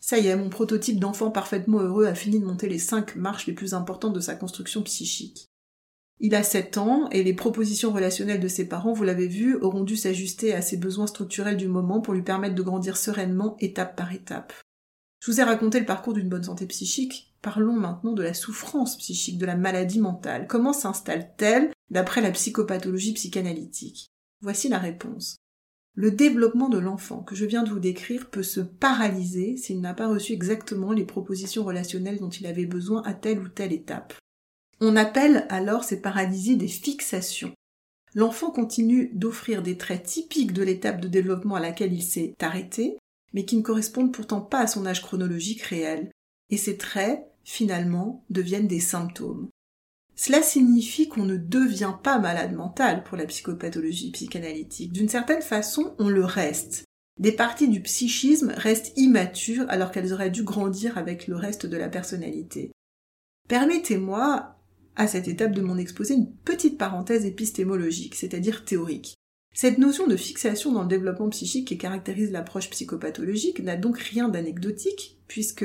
Ça 0.00 0.18
y 0.18 0.26
est, 0.26 0.36
mon 0.36 0.50
prototype 0.50 1.00
d'enfant 1.00 1.30
parfaitement 1.30 1.78
heureux 1.78 2.06
a 2.06 2.14
fini 2.14 2.38
de 2.38 2.44
monter 2.44 2.68
les 2.68 2.78
cinq 2.78 3.16
marches 3.16 3.46
les 3.46 3.54
plus 3.54 3.72
importantes 3.72 4.12
de 4.12 4.20
sa 4.20 4.34
construction 4.34 4.82
psychique. 4.82 5.48
Il 6.20 6.34
a 6.34 6.42
7 6.42 6.78
ans 6.78 7.08
et 7.10 7.24
les 7.24 7.34
propositions 7.34 7.92
relationnelles 7.92 8.40
de 8.40 8.48
ses 8.48 8.68
parents, 8.68 8.92
vous 8.92 9.02
l'avez 9.02 9.26
vu, 9.26 9.56
auront 9.56 9.82
dû 9.82 9.96
s'ajuster 9.96 10.54
à 10.54 10.62
ses 10.62 10.76
besoins 10.76 11.06
structurels 11.06 11.56
du 11.56 11.68
moment 11.68 12.00
pour 12.00 12.14
lui 12.14 12.22
permettre 12.22 12.54
de 12.54 12.62
grandir 12.62 12.96
sereinement 12.96 13.56
étape 13.60 13.96
par 13.96 14.12
étape. 14.12 14.52
Je 15.24 15.30
vous 15.30 15.40
ai 15.40 15.44
raconté 15.44 15.80
le 15.80 15.86
parcours 15.86 16.12
d'une 16.12 16.28
bonne 16.28 16.44
santé 16.44 16.66
psychique. 16.66 17.32
Parlons 17.40 17.72
maintenant 17.72 18.12
de 18.12 18.22
la 18.22 18.34
souffrance 18.34 18.98
psychique, 18.98 19.38
de 19.38 19.46
la 19.46 19.56
maladie 19.56 19.98
mentale. 19.98 20.46
Comment 20.46 20.74
s'installe-t-elle 20.74 21.70
d'après 21.88 22.20
la 22.20 22.30
psychopathologie 22.30 23.14
psychanalytique? 23.14 24.08
Voici 24.42 24.68
la 24.68 24.76
réponse. 24.76 25.36
Le 25.94 26.10
développement 26.10 26.68
de 26.68 26.76
l'enfant 26.76 27.22
que 27.22 27.34
je 27.34 27.46
viens 27.46 27.62
de 27.62 27.70
vous 27.70 27.78
décrire 27.78 28.28
peut 28.28 28.42
se 28.42 28.60
paralyser 28.60 29.56
s'il 29.56 29.80
n'a 29.80 29.94
pas 29.94 30.08
reçu 30.08 30.34
exactement 30.34 30.92
les 30.92 31.06
propositions 31.06 31.64
relationnelles 31.64 32.18
dont 32.18 32.28
il 32.28 32.46
avait 32.46 32.66
besoin 32.66 33.00
à 33.06 33.14
telle 33.14 33.38
ou 33.38 33.48
telle 33.48 33.72
étape. 33.72 34.12
On 34.82 34.94
appelle 34.94 35.46
alors 35.48 35.84
ces 35.84 36.02
paralysies 36.02 36.58
des 36.58 36.68
fixations. 36.68 37.54
L'enfant 38.14 38.50
continue 38.50 39.10
d'offrir 39.14 39.62
des 39.62 39.78
traits 39.78 40.02
typiques 40.02 40.52
de 40.52 40.62
l'étape 40.62 41.00
de 41.00 41.08
développement 41.08 41.54
à 41.54 41.60
laquelle 41.60 41.94
il 41.94 42.02
s'est 42.02 42.34
arrêté, 42.42 42.98
mais 43.34 43.44
qui 43.44 43.56
ne 43.56 43.62
correspondent 43.62 44.12
pourtant 44.12 44.40
pas 44.40 44.60
à 44.60 44.66
son 44.66 44.86
âge 44.86 45.02
chronologique 45.02 45.62
réel. 45.62 46.10
Et 46.50 46.56
ces 46.56 46.78
traits, 46.78 47.26
finalement, 47.44 48.24
deviennent 48.30 48.68
des 48.68 48.80
symptômes. 48.80 49.48
Cela 50.16 50.42
signifie 50.42 51.08
qu'on 51.08 51.24
ne 51.24 51.36
devient 51.36 51.94
pas 52.02 52.18
malade 52.18 52.54
mental 52.54 53.02
pour 53.02 53.16
la 53.16 53.26
psychopathologie 53.26 54.12
psychanalytique. 54.12 54.92
D'une 54.92 55.08
certaine 55.08 55.42
façon, 55.42 55.94
on 55.98 56.08
le 56.08 56.24
reste. 56.24 56.84
Des 57.18 57.32
parties 57.32 57.68
du 57.68 57.80
psychisme 57.82 58.52
restent 58.56 58.96
immatures 58.96 59.66
alors 59.68 59.90
qu'elles 59.90 60.12
auraient 60.12 60.30
dû 60.30 60.44
grandir 60.44 60.96
avec 60.96 61.26
le 61.26 61.36
reste 61.36 61.66
de 61.66 61.76
la 61.76 61.88
personnalité. 61.88 62.70
Permettez-moi, 63.48 64.56
à 64.96 65.08
cette 65.08 65.26
étape 65.26 65.52
de 65.52 65.62
mon 65.62 65.76
exposé 65.76 66.14
une 66.14 66.32
petite 66.32 66.78
parenthèse 66.78 67.26
épistémologique, 67.26 68.14
c'est-à-dire 68.14 68.64
théorique. 68.64 69.14
Cette 69.56 69.78
notion 69.78 70.08
de 70.08 70.16
fixation 70.16 70.72
dans 70.72 70.82
le 70.82 70.88
développement 70.88 71.28
psychique 71.28 71.68
qui 71.68 71.78
caractérise 71.78 72.32
l'approche 72.32 72.70
psychopathologique 72.70 73.60
n'a 73.60 73.76
donc 73.76 73.98
rien 73.98 74.28
d'anecdotique, 74.28 75.20
puisque, 75.28 75.64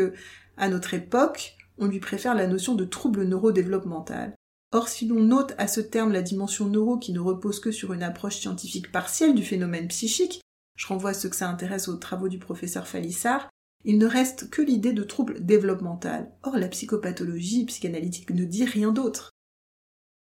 à 0.57 0.69
notre 0.69 0.93
époque, 0.93 1.57
on 1.79 1.87
lui 1.87 1.99
préfère 1.99 2.35
la 2.35 2.45
notion 2.45 2.75
de 2.75 2.85
trouble 2.85 3.23
neurodéveloppemental. 3.23 4.35
Or, 4.71 4.87
si 4.87 5.07
l'on 5.07 5.21
note 5.21 5.55
à 5.57 5.67
ce 5.67 5.81
terme 5.81 6.13
la 6.13 6.21
dimension 6.21 6.67
neuro 6.67 6.99
qui 6.99 7.13
ne 7.13 7.19
repose 7.19 7.59
que 7.59 7.71
sur 7.71 7.91
une 7.93 8.03
approche 8.03 8.37
scientifique 8.37 8.91
partielle 8.91 9.33
du 9.33 9.43
phénomène 9.43 9.87
psychique, 9.87 10.41
je 10.77 10.85
renvoie 10.85 11.09
à 11.09 11.13
ceux 11.15 11.29
que 11.29 11.35
ça 11.35 11.49
intéresse 11.49 11.87
aux 11.87 11.95
travaux 11.95 12.29
du 12.29 12.37
professeur 12.37 12.87
Falissard, 12.87 13.49
il 13.85 13.97
ne 13.97 14.05
reste 14.05 14.51
que 14.51 14.61
l'idée 14.61 14.93
de 14.93 15.03
trouble 15.03 15.43
développemental. 15.43 16.31
Or, 16.43 16.57
la 16.57 16.67
psychopathologie 16.67 17.65
psychanalytique 17.65 18.29
ne 18.29 18.45
dit 18.45 18.65
rien 18.65 18.91
d'autre. 18.91 19.31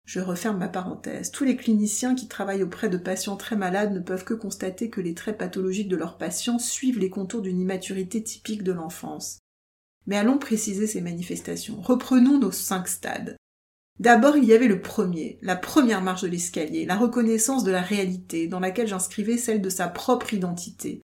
Je 0.08 0.20
referme 0.20 0.56
ma 0.56 0.68
parenthèse. 0.68 1.30
Tous 1.30 1.44
les 1.44 1.54
cliniciens 1.54 2.14
qui 2.14 2.28
travaillent 2.28 2.62
auprès 2.62 2.88
de 2.88 2.96
patients 2.96 3.36
très 3.36 3.56
malades 3.56 3.92
ne 3.92 4.00
peuvent 4.00 4.24
que 4.24 4.32
constater 4.32 4.88
que 4.88 5.02
les 5.02 5.12
traits 5.12 5.36
pathologiques 5.36 5.90
de 5.90 5.96
leurs 5.96 6.16
patients 6.16 6.58
suivent 6.58 6.98
les 6.98 7.10
contours 7.10 7.42
d'une 7.42 7.60
immaturité 7.60 8.22
typique 8.22 8.62
de 8.62 8.72
l'enfance. 8.72 9.40
Mais 10.06 10.16
allons 10.16 10.38
préciser 10.38 10.86
ces 10.86 11.02
manifestations. 11.02 11.78
Reprenons 11.82 12.38
nos 12.38 12.52
cinq 12.52 12.88
stades. 12.88 13.36
D'abord, 14.00 14.38
il 14.38 14.46
y 14.46 14.54
avait 14.54 14.66
le 14.66 14.80
premier, 14.80 15.38
la 15.42 15.56
première 15.56 16.00
marche 16.00 16.22
de 16.22 16.28
l'escalier, 16.28 16.86
la 16.86 16.96
reconnaissance 16.96 17.62
de 17.62 17.70
la 17.70 17.82
réalité, 17.82 18.48
dans 18.48 18.60
laquelle 18.60 18.88
j'inscrivais 18.88 19.36
celle 19.36 19.60
de 19.60 19.68
sa 19.68 19.88
propre 19.88 20.32
identité. 20.32 21.02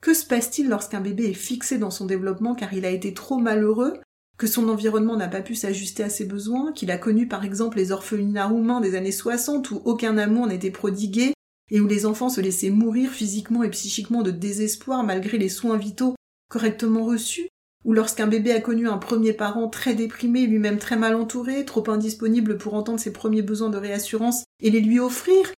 Que 0.00 0.14
se 0.14 0.24
passe-t-il 0.24 0.68
lorsqu'un 0.68 1.00
bébé 1.00 1.30
est 1.30 1.34
fixé 1.34 1.78
dans 1.78 1.90
son 1.90 2.06
développement 2.06 2.54
car 2.54 2.72
il 2.74 2.84
a 2.84 2.90
été 2.90 3.12
trop 3.12 3.38
malheureux, 3.38 3.98
que 4.38 4.46
son 4.46 4.68
environnement 4.68 5.16
n'a 5.16 5.28
pas 5.28 5.40
pu 5.40 5.54
s'ajuster 5.54 6.02
à 6.02 6.10
ses 6.10 6.24
besoins, 6.24 6.72
qu'il 6.72 6.90
a 6.90 6.98
connu 6.98 7.26
par 7.26 7.44
exemple 7.44 7.78
les 7.78 7.92
orphelinats 7.92 8.48
roumains 8.48 8.80
des 8.80 8.94
années 8.94 9.12
60 9.12 9.70
où 9.70 9.82
aucun 9.84 10.18
amour 10.18 10.46
n'était 10.46 10.70
prodigué 10.70 11.32
et 11.70 11.80
où 11.80 11.86
les 11.86 12.06
enfants 12.06 12.28
se 12.28 12.40
laissaient 12.40 12.70
mourir 12.70 13.10
physiquement 13.10 13.62
et 13.62 13.70
psychiquement 13.70 14.22
de 14.22 14.30
désespoir 14.30 15.04
malgré 15.04 15.38
les 15.38 15.48
soins 15.48 15.76
vitaux 15.76 16.14
correctement 16.48 17.04
reçus, 17.04 17.48
ou 17.84 17.92
lorsqu'un 17.92 18.26
bébé 18.26 18.52
a 18.52 18.60
connu 18.60 18.88
un 18.88 18.98
premier 18.98 19.32
parent 19.32 19.68
très 19.68 19.94
déprimé, 19.94 20.46
lui-même 20.46 20.78
très 20.78 20.96
mal 20.96 21.14
entouré, 21.14 21.64
trop 21.64 21.88
indisponible 21.90 22.56
pour 22.56 22.74
entendre 22.74 23.00
ses 23.00 23.12
premiers 23.12 23.42
besoins 23.42 23.70
de 23.70 23.78
réassurance 23.78 24.44
et 24.60 24.70
les 24.70 24.80
lui 24.80 25.00
offrir, 25.00 25.52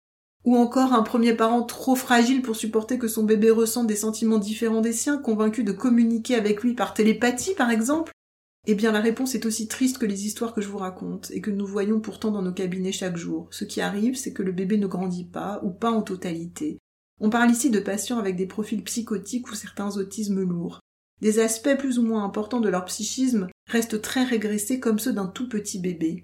ou 0.44 0.56
encore 0.56 0.92
un 0.92 1.02
premier 1.02 1.34
parent 1.34 1.62
trop 1.62 1.94
fragile 1.94 2.42
pour 2.42 2.56
supporter 2.56 2.98
que 2.98 3.08
son 3.08 3.24
bébé 3.24 3.50
ressente 3.50 3.86
des 3.86 3.96
sentiments 3.96 4.38
différents 4.38 4.80
des 4.80 4.92
siens, 4.92 5.18
convaincu 5.18 5.64
de 5.64 5.72
communiquer 5.72 6.36
avec 6.36 6.62
lui 6.62 6.74
par 6.74 6.94
télépathie 6.94 7.54
par 7.54 7.70
exemple, 7.70 8.12
eh 8.70 8.74
bien 8.74 8.92
la 8.92 9.00
réponse 9.00 9.34
est 9.34 9.46
aussi 9.46 9.66
triste 9.66 9.96
que 9.96 10.04
les 10.04 10.26
histoires 10.26 10.52
que 10.52 10.60
je 10.60 10.68
vous 10.68 10.76
raconte, 10.76 11.30
et 11.30 11.40
que 11.40 11.50
nous 11.50 11.66
voyons 11.66 12.00
pourtant 12.00 12.30
dans 12.30 12.42
nos 12.42 12.52
cabinets 12.52 12.92
chaque 12.92 13.16
jour. 13.16 13.48
Ce 13.50 13.64
qui 13.64 13.80
arrive, 13.80 14.14
c'est 14.14 14.34
que 14.34 14.42
le 14.42 14.52
bébé 14.52 14.76
ne 14.76 14.86
grandit 14.86 15.24
pas, 15.24 15.58
ou 15.62 15.70
pas 15.70 15.90
en 15.90 16.02
totalité. 16.02 16.78
On 17.18 17.30
parle 17.30 17.50
ici 17.50 17.70
de 17.70 17.80
patients 17.80 18.18
avec 18.18 18.36
des 18.36 18.46
profils 18.46 18.84
psychotiques 18.84 19.50
ou 19.50 19.54
certains 19.54 19.96
autismes 19.96 20.42
lourds. 20.42 20.80
Des 21.22 21.38
aspects 21.38 21.78
plus 21.78 21.98
ou 21.98 22.02
moins 22.02 22.24
importants 22.24 22.60
de 22.60 22.68
leur 22.68 22.84
psychisme 22.84 23.48
restent 23.66 24.02
très 24.02 24.24
régressés 24.24 24.80
comme 24.80 24.98
ceux 24.98 25.14
d'un 25.14 25.28
tout 25.28 25.48
petit 25.48 25.80
bébé. 25.80 26.22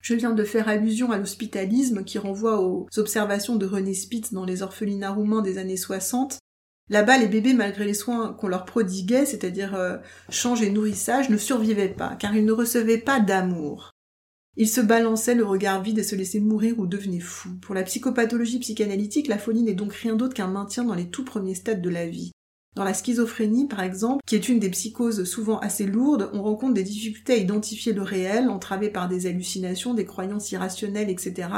Je 0.00 0.14
viens 0.14 0.34
de 0.34 0.44
faire 0.44 0.68
allusion 0.68 1.10
à 1.10 1.18
l'hospitalisme 1.18 2.04
qui 2.04 2.18
renvoie 2.18 2.62
aux 2.62 2.86
observations 2.96 3.56
de 3.56 3.66
René 3.66 3.92
Spitz 3.92 4.32
dans 4.32 4.44
les 4.44 4.62
orphelinats 4.62 5.12
roumains 5.12 5.42
des 5.42 5.58
années 5.58 5.76
60. 5.76 6.38
Là-bas, 6.88 7.18
les 7.18 7.26
bébés, 7.26 7.52
malgré 7.52 7.84
les 7.84 7.94
soins 7.94 8.32
qu'on 8.32 8.46
leur 8.46 8.64
prodiguait, 8.64 9.26
c'est-à-dire 9.26 9.74
euh, 9.74 9.96
change 10.28 10.62
nourrissage, 10.62 11.30
ne 11.30 11.36
survivaient 11.36 11.88
pas, 11.88 12.14
car 12.16 12.36
ils 12.36 12.44
ne 12.44 12.52
recevaient 12.52 12.98
pas 12.98 13.18
d'amour. 13.18 13.90
Ils 14.56 14.68
se 14.68 14.80
balançaient 14.80 15.34
le 15.34 15.44
regard 15.44 15.82
vide 15.82 15.98
et 15.98 16.04
se 16.04 16.14
laissaient 16.14 16.40
mourir 16.40 16.78
ou 16.78 16.86
devenaient 16.86 17.20
fous. 17.20 17.58
Pour 17.60 17.74
la 17.74 17.82
psychopathologie 17.82 18.60
psychanalytique, 18.60 19.26
la 19.26 19.38
folie 19.38 19.62
n'est 19.62 19.74
donc 19.74 19.92
rien 19.92 20.14
d'autre 20.14 20.34
qu'un 20.34 20.46
maintien 20.46 20.84
dans 20.84 20.94
les 20.94 21.10
tout 21.10 21.24
premiers 21.24 21.54
stades 21.54 21.82
de 21.82 21.90
la 21.90 22.06
vie. 22.06 22.32
Dans 22.76 22.84
la 22.84 22.94
schizophrénie, 22.94 23.68
par 23.68 23.82
exemple, 23.82 24.22
qui 24.26 24.34
est 24.34 24.48
une 24.48 24.58
des 24.58 24.70
psychoses 24.70 25.24
souvent 25.24 25.58
assez 25.58 25.86
lourdes, 25.86 26.30
on 26.34 26.42
rencontre 26.42 26.74
des 26.74 26.84
difficultés 26.84 27.32
à 27.32 27.36
identifier 27.36 27.92
le 27.92 28.02
réel, 28.02 28.48
entravé 28.48 28.90
par 28.90 29.08
des 29.08 29.26
hallucinations, 29.26 29.94
des 29.94 30.04
croyances 30.04 30.52
irrationnelles, 30.52 31.10
etc. 31.10 31.48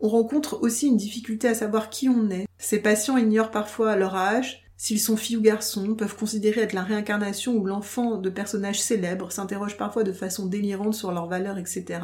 On 0.00 0.08
rencontre 0.08 0.62
aussi 0.62 0.86
une 0.86 0.96
difficulté 0.96 1.48
à 1.48 1.54
savoir 1.54 1.90
qui 1.90 2.08
on 2.08 2.30
est. 2.30 2.46
Ces 2.58 2.80
patients 2.80 3.16
ignorent 3.16 3.50
parfois 3.50 3.96
leur 3.96 4.14
âge, 4.14 4.64
s'ils 4.76 5.00
sont 5.00 5.16
filles 5.16 5.36
ou 5.36 5.42
garçons, 5.42 5.94
peuvent 5.94 6.16
considérer 6.16 6.62
être 6.62 6.72
la 6.72 6.82
réincarnation 6.82 7.54
ou 7.54 7.66
l'enfant 7.66 8.16
de 8.16 8.30
personnages 8.30 8.80
célèbres, 8.80 9.30
s'interrogent 9.30 9.76
parfois 9.76 10.04
de 10.04 10.12
façon 10.12 10.46
délirante 10.46 10.94
sur 10.94 11.12
leurs 11.12 11.28
valeurs, 11.28 11.58
etc 11.58 12.00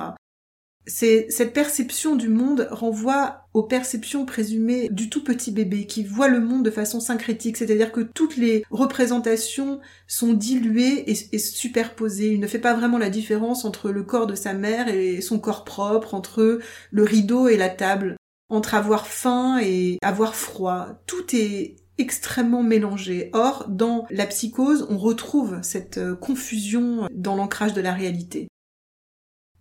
cette 0.86 1.52
perception 1.52 2.16
du 2.16 2.28
monde 2.28 2.68
renvoie 2.70 3.48
aux 3.54 3.64
perceptions 3.64 4.24
présumées 4.24 4.88
du 4.90 5.10
tout 5.10 5.24
petit 5.24 5.50
bébé 5.50 5.86
qui 5.86 6.04
voit 6.04 6.28
le 6.28 6.40
monde 6.40 6.64
de 6.64 6.70
façon 6.70 7.00
syncrétique, 7.00 7.56
c'est-à-dire 7.56 7.90
que 7.90 8.00
toutes 8.00 8.36
les 8.36 8.64
représentations 8.70 9.80
sont 10.06 10.32
diluées 10.32 11.10
et, 11.10 11.16
et, 11.32 11.38
superposées. 11.38 12.32
Il 12.32 12.40
ne 12.40 12.46
fait 12.46 12.58
pas 12.58 12.74
vraiment 12.74 12.98
la 12.98 13.10
différence 13.10 13.64
entre 13.64 13.90
le 13.90 14.04
corps 14.04 14.26
de 14.26 14.34
sa 14.34 14.52
mère 14.52 14.88
et 14.88 15.20
son 15.20 15.38
corps 15.38 15.64
propre, 15.64 16.14
entre 16.14 16.60
le 16.90 17.02
rideau 17.02 17.48
et 17.48 17.56
la 17.56 17.68
table, 17.68 18.16
entre 18.48 18.74
avoir 18.74 19.06
faim 19.06 19.58
et 19.62 19.98
avoir 20.02 20.34
froid. 20.34 21.00
Tout 21.06 21.34
est 21.34 21.76
extrêmement 21.98 22.62
mélangé. 22.62 23.30
Or, 23.32 23.66
dans 23.68 24.06
la 24.10 24.26
psychose, 24.26 24.86
on 24.90 24.98
retrouve 24.98 25.58
cette 25.62 25.98
euh, 25.98 26.14
confusion 26.14 27.08
dans 27.12 27.36
l'ancrage 27.36 27.74
de 27.74 27.80
la 27.80 27.92
réalité. 27.92 28.48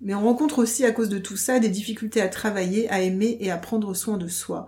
Mais 0.02 0.14
on 0.14 0.24
rencontre 0.24 0.60
aussi 0.60 0.86
à 0.86 0.92
cause 0.92 1.10
de 1.10 1.20
tout 1.20 1.38
ça 1.38 1.60
des 1.60 1.70
difficultés 1.70 2.22
à 2.22 2.28
travailler, 2.28 2.90
à 2.90 3.02
aimer 3.02 3.38
et 3.40 3.52
à 3.52 3.58
prendre 3.58 3.94
soin 3.94 4.18
de 4.18 4.28
soi. 4.28 4.68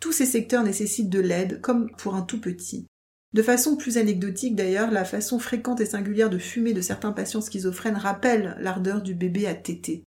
Tous 0.00 0.12
ces 0.12 0.26
secteurs 0.26 0.62
nécessitent 0.62 1.10
de 1.10 1.20
l'aide, 1.20 1.60
comme 1.60 1.90
pour 1.96 2.14
un 2.14 2.22
tout 2.22 2.40
petit. 2.40 2.86
De 3.32 3.42
façon 3.42 3.76
plus 3.76 3.98
anecdotique 3.98 4.54
d'ailleurs, 4.54 4.90
la 4.90 5.04
façon 5.04 5.38
fréquente 5.38 5.80
et 5.80 5.86
singulière 5.86 6.30
de 6.30 6.38
fumer 6.38 6.72
de 6.72 6.80
certains 6.80 7.12
patients 7.12 7.40
schizophrènes 7.40 7.96
rappelle 7.96 8.56
l'ardeur 8.60 9.02
du 9.02 9.14
bébé 9.14 9.46
à 9.46 9.54
téter. 9.54 10.04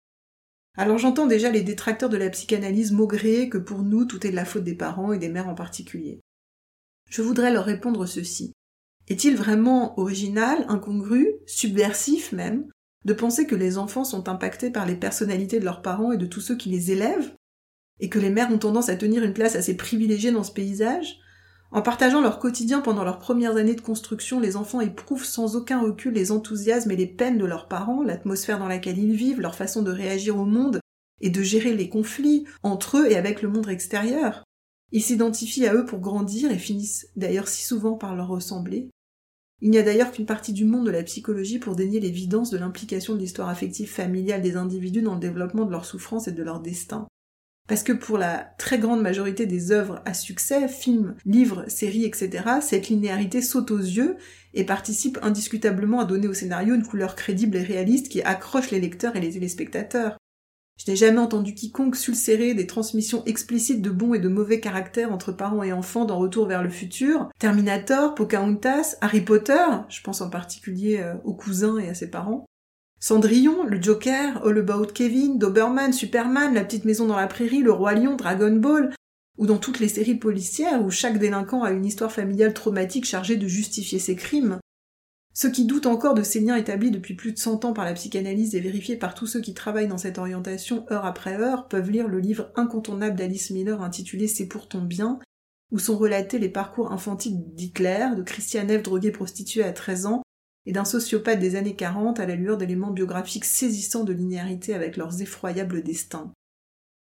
Alors 0.76 0.98
j'entends 0.98 1.26
déjà 1.26 1.50
les 1.50 1.62
détracteurs 1.62 2.10
de 2.10 2.18
la 2.18 2.28
psychanalyse 2.30 2.92
maugréer 2.92 3.48
que 3.48 3.58
pour 3.58 3.82
nous 3.82 4.04
tout 4.04 4.26
est 4.26 4.30
de 4.30 4.36
la 4.36 4.44
faute 4.44 4.64
des 4.64 4.74
parents 4.74 5.12
et 5.12 5.18
des 5.18 5.28
mères 5.28 5.48
en 5.48 5.54
particulier. 5.54 6.20
Je 7.08 7.22
voudrais 7.22 7.52
leur 7.52 7.64
répondre 7.64 8.04
ceci. 8.06 8.52
Est-il 9.08 9.36
vraiment 9.36 9.98
original, 9.98 10.66
incongru, 10.68 11.32
subversif 11.46 12.32
même, 12.32 12.68
de 13.06 13.14
penser 13.14 13.46
que 13.46 13.54
les 13.54 13.78
enfants 13.78 14.04
sont 14.04 14.28
impactés 14.28 14.70
par 14.70 14.84
les 14.84 14.96
personnalités 14.96 15.60
de 15.60 15.64
leurs 15.64 15.80
parents 15.80 16.12
et 16.12 16.16
de 16.16 16.26
tous 16.26 16.40
ceux 16.40 16.56
qui 16.56 16.68
les 16.68 16.90
élèvent, 16.90 17.32
et 18.00 18.08
que 18.08 18.18
les 18.18 18.30
mères 18.30 18.52
ont 18.52 18.58
tendance 18.58 18.88
à 18.88 18.96
tenir 18.96 19.22
une 19.22 19.32
place 19.32 19.54
assez 19.54 19.76
privilégiée 19.76 20.32
dans 20.32 20.42
ce 20.42 20.52
paysage, 20.52 21.20
en 21.70 21.82
partageant 21.82 22.20
leur 22.20 22.40
quotidien 22.40 22.80
pendant 22.80 23.04
leurs 23.04 23.20
premières 23.20 23.56
années 23.56 23.74
de 23.76 23.80
construction, 23.80 24.40
les 24.40 24.56
enfants 24.56 24.80
éprouvent 24.80 25.24
sans 25.24 25.54
aucun 25.54 25.80
recul 25.80 26.14
les 26.14 26.32
enthousiasmes 26.32 26.90
et 26.90 26.96
les 26.96 27.06
peines 27.06 27.38
de 27.38 27.44
leurs 27.44 27.68
parents, 27.68 28.02
l'atmosphère 28.02 28.58
dans 28.58 28.68
laquelle 28.68 28.98
ils 28.98 29.14
vivent, 29.14 29.40
leur 29.40 29.54
façon 29.54 29.82
de 29.82 29.92
réagir 29.92 30.36
au 30.36 30.44
monde 30.44 30.80
et 31.20 31.30
de 31.30 31.42
gérer 31.42 31.74
les 31.74 31.88
conflits 31.88 32.44
entre 32.62 32.98
eux 32.98 33.10
et 33.10 33.16
avec 33.16 33.40
le 33.40 33.48
monde 33.48 33.68
extérieur. 33.68 34.44
Ils 34.90 35.02
s'identifient 35.02 35.66
à 35.66 35.74
eux 35.74 35.84
pour 35.84 36.00
grandir 36.00 36.50
et 36.50 36.58
finissent 36.58 37.08
d'ailleurs 37.16 37.48
si 37.48 37.64
souvent 37.64 37.94
par 37.94 38.16
leur 38.16 38.28
ressembler. 38.28 38.88
Il 39.62 39.70
n'y 39.70 39.78
a 39.78 39.82
d'ailleurs 39.82 40.12
qu'une 40.12 40.26
partie 40.26 40.52
du 40.52 40.64
monde 40.64 40.86
de 40.86 40.90
la 40.90 41.02
psychologie 41.02 41.58
pour 41.58 41.76
dénier 41.76 41.98
l'évidence 41.98 42.50
de 42.50 42.58
l'implication 42.58 43.14
de 43.14 43.20
l'histoire 43.20 43.48
affective 43.48 43.90
familiale 43.90 44.42
des 44.42 44.56
individus 44.56 45.02
dans 45.02 45.14
le 45.14 45.20
développement 45.20 45.64
de 45.64 45.70
leur 45.70 45.86
souffrance 45.86 46.28
et 46.28 46.32
de 46.32 46.42
leur 46.42 46.60
destin. 46.60 47.06
Parce 47.66 47.82
que 47.82 47.92
pour 47.92 48.16
la 48.16 48.48
très 48.58 48.78
grande 48.78 49.02
majorité 49.02 49.46
des 49.46 49.72
œuvres 49.72 50.02
à 50.04 50.14
succès, 50.14 50.68
films, 50.68 51.16
livres, 51.24 51.64
séries, 51.68 52.04
etc., 52.04 52.44
cette 52.60 52.88
linéarité 52.88 53.42
saute 53.42 53.70
aux 53.70 53.78
yeux 53.78 54.16
et 54.54 54.64
participe 54.64 55.18
indiscutablement 55.22 56.00
à 56.00 56.04
donner 56.04 56.28
au 56.28 56.34
scénario 56.34 56.74
une 56.74 56.86
couleur 56.86 57.16
crédible 57.16 57.56
et 57.56 57.62
réaliste 57.62 58.08
qui 58.08 58.22
accroche 58.22 58.70
les 58.70 58.80
lecteurs 58.80 59.16
et 59.16 59.20
les 59.20 59.32
téléspectateurs. 59.32 60.16
Je 60.76 60.90
n'ai 60.90 60.96
jamais 60.96 61.18
entendu 61.18 61.54
quiconque 61.54 61.96
sulcérer 61.96 62.54
des 62.54 62.66
transmissions 62.66 63.24
explicites 63.24 63.80
de 63.80 63.90
bons 63.90 64.14
et 64.14 64.18
de 64.18 64.28
mauvais 64.28 64.60
caractères 64.60 65.12
entre 65.12 65.32
parents 65.32 65.62
et 65.62 65.72
enfants 65.72 66.04
dans 66.04 66.18
Retour 66.18 66.46
vers 66.46 66.62
le 66.62 66.68
futur, 66.68 67.30
Terminator, 67.38 68.14
Pocahontas, 68.14 68.96
Harry 69.00 69.22
Potter, 69.22 69.64
je 69.88 70.02
pense 70.02 70.20
en 70.20 70.28
particulier 70.28 70.98
euh, 70.98 71.14
aux 71.24 71.34
cousins 71.34 71.78
et 71.78 71.88
à 71.88 71.94
ses 71.94 72.10
parents, 72.10 72.44
Cendrillon, 73.00 73.64
le 73.64 73.80
Joker, 73.80 74.44
All 74.44 74.58
About 74.58 74.86
Kevin, 74.86 75.38
Doberman, 75.38 75.92
Superman, 75.92 76.54
La 76.54 76.64
Petite 76.64 76.84
Maison 76.84 77.06
dans 77.06 77.16
la 77.16 77.26
Prairie, 77.26 77.60
Le 77.60 77.72
Roi 77.72 77.94
Lion, 77.94 78.16
Dragon 78.16 78.54
Ball, 78.56 78.94
ou 79.38 79.46
dans 79.46 79.58
toutes 79.58 79.80
les 79.80 79.88
séries 79.88 80.14
policières 80.14 80.82
où 80.82 80.90
chaque 80.90 81.18
délinquant 81.18 81.62
a 81.62 81.70
une 81.70 81.84
histoire 81.84 82.12
familiale 82.12 82.54
traumatique 82.54 83.04
chargée 83.04 83.36
de 83.36 83.46
justifier 83.46 83.98
ses 83.98 84.16
crimes. 84.16 84.58
Ceux 85.38 85.50
qui 85.50 85.66
doutent 85.66 85.84
encore 85.84 86.14
de 86.14 86.22
ces 86.22 86.40
liens 86.40 86.56
établis 86.56 86.90
depuis 86.90 87.12
plus 87.12 87.30
de 87.30 87.38
100 87.38 87.66
ans 87.66 87.74
par 87.74 87.84
la 87.84 87.92
psychanalyse 87.92 88.54
et 88.54 88.60
vérifiés 88.60 88.96
par 88.96 89.14
tous 89.14 89.26
ceux 89.26 89.42
qui 89.42 89.52
travaillent 89.52 89.86
dans 89.86 89.98
cette 89.98 90.16
orientation 90.16 90.86
heure 90.90 91.04
après 91.04 91.34
heure 91.34 91.68
peuvent 91.68 91.90
lire 91.90 92.08
le 92.08 92.20
livre 92.20 92.50
incontournable 92.54 93.16
d'Alice 93.16 93.50
Miller 93.50 93.82
intitulé 93.82 94.28
C'est 94.28 94.46
pour 94.46 94.66
ton 94.66 94.80
bien, 94.80 95.18
où 95.70 95.78
sont 95.78 95.98
relatés 95.98 96.38
les 96.38 96.48
parcours 96.48 96.90
infantiles 96.90 97.52
d'Hitler, 97.52 98.12
de 98.16 98.22
Christiane 98.22 98.70
F. 98.78 98.82
droguée 98.82 99.10
prostituée 99.10 99.62
à 99.62 99.74
13 99.74 100.06
ans, 100.06 100.22
et 100.64 100.72
d'un 100.72 100.86
sociopathe 100.86 101.38
des 101.38 101.56
années 101.56 101.76
40 101.76 102.18
à 102.18 102.24
la 102.24 102.34
lueur 102.34 102.56
d'éléments 102.56 102.90
biographiques 102.90 103.44
saisissants 103.44 104.04
de 104.04 104.14
linéarité 104.14 104.72
avec 104.72 104.96
leurs 104.96 105.20
effroyables 105.20 105.82
destins. 105.82 106.32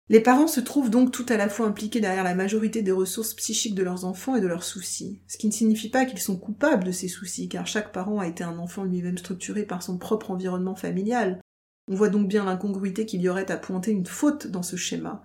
Les 0.07 0.19
parents 0.19 0.47
se 0.47 0.59
trouvent 0.59 0.91
donc 0.91 1.11
tout 1.11 1.25
à 1.29 1.37
la 1.37 1.49
fois 1.49 1.65
impliqués 1.65 1.99
derrière 1.99 2.23
la 2.23 2.35
majorité 2.35 2.83
des 2.83 2.91
ressources 2.91 3.33
psychiques 3.33 3.73
de 3.73 3.81
leurs 3.81 4.05
enfants 4.05 4.35
et 4.35 4.41
de 4.41 4.45
leurs 4.45 4.63
soucis, 4.63 5.19
ce 5.27 5.37
qui 5.37 5.47
ne 5.47 5.51
signifie 5.51 5.89
pas 5.89 6.05
qu'ils 6.05 6.19
sont 6.19 6.37
coupables 6.37 6.83
de 6.83 6.91
ces 6.91 7.07
soucis, 7.07 7.49
car 7.49 7.65
chaque 7.65 7.91
parent 7.91 8.19
a 8.19 8.27
été 8.27 8.43
un 8.43 8.59
enfant 8.59 8.83
lui-même 8.83 9.17
structuré 9.17 9.63
par 9.63 9.81
son 9.81 9.97
propre 9.97 10.29
environnement 10.29 10.75
familial. 10.75 11.41
On 11.87 11.95
voit 11.95 12.09
donc 12.09 12.27
bien 12.27 12.45
l'incongruité 12.45 13.07
qu'il 13.07 13.21
y 13.21 13.29
aurait 13.29 13.51
à 13.51 13.57
pointer 13.57 13.91
une 13.91 14.05
faute 14.05 14.45
dans 14.45 14.61
ce 14.61 14.75
schéma. 14.75 15.23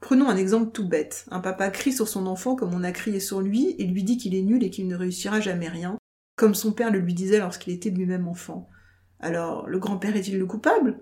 Prenons 0.00 0.30
un 0.30 0.36
exemple 0.36 0.72
tout 0.72 0.88
bête. 0.88 1.26
Un 1.30 1.40
papa 1.40 1.68
crie 1.68 1.92
sur 1.92 2.08
son 2.08 2.26
enfant 2.26 2.56
comme 2.56 2.72
on 2.72 2.84
a 2.84 2.92
crié 2.92 3.20
sur 3.20 3.42
lui 3.42 3.76
et 3.78 3.84
lui 3.84 4.02
dit 4.02 4.16
qu'il 4.16 4.34
est 4.34 4.42
nul 4.42 4.64
et 4.64 4.70
qu'il 4.70 4.88
ne 4.88 4.96
réussira 4.96 5.40
jamais 5.40 5.68
rien, 5.68 5.98
comme 6.36 6.54
son 6.54 6.72
père 6.72 6.90
le 6.90 7.00
lui 7.00 7.14
disait 7.14 7.38
lorsqu'il 7.38 7.74
était 7.74 7.90
lui-même 7.90 8.26
enfant. 8.26 8.70
Alors, 9.20 9.68
le 9.68 9.78
grand-père 9.78 10.16
est-il 10.16 10.38
le 10.38 10.46
coupable? 10.46 10.98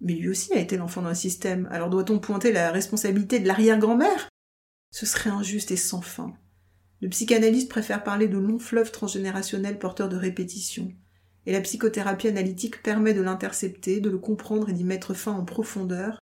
Mais 0.00 0.14
lui 0.14 0.28
aussi 0.28 0.52
a 0.52 0.58
été 0.58 0.76
l'enfant 0.76 1.02
d'un 1.02 1.14
système, 1.14 1.68
alors 1.70 1.90
doit-on 1.90 2.18
pointer 2.18 2.52
la 2.52 2.70
responsabilité 2.70 3.40
de 3.40 3.46
l'arrière-grand-mère? 3.46 4.28
Ce 4.90 5.06
serait 5.06 5.30
injuste 5.30 5.70
et 5.70 5.76
sans 5.76 6.02
fin. 6.02 6.34
Le 7.00 7.08
psychanalyste 7.08 7.68
préfère 7.68 8.02
parler 8.02 8.28
de 8.28 8.38
longs 8.38 8.58
fleuves 8.58 8.92
transgénérationnels 8.92 9.78
porteurs 9.78 10.08
de 10.08 10.16
répétition, 10.16 10.92
et 11.46 11.52
la 11.52 11.60
psychothérapie 11.60 12.28
analytique 12.28 12.82
permet 12.82 13.14
de 13.14 13.20
l'intercepter, 13.20 14.00
de 14.00 14.10
le 14.10 14.18
comprendre 14.18 14.70
et 14.70 14.72
d'y 14.72 14.84
mettre 14.84 15.14
fin 15.14 15.32
en 15.32 15.44
profondeur, 15.44 16.18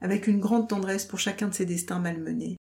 avec 0.00 0.26
une 0.26 0.40
grande 0.40 0.68
tendresse 0.68 1.04
pour 1.04 1.18
chacun 1.18 1.48
de 1.48 1.54
ses 1.54 1.66
destins 1.66 1.98
malmenés. 1.98 2.56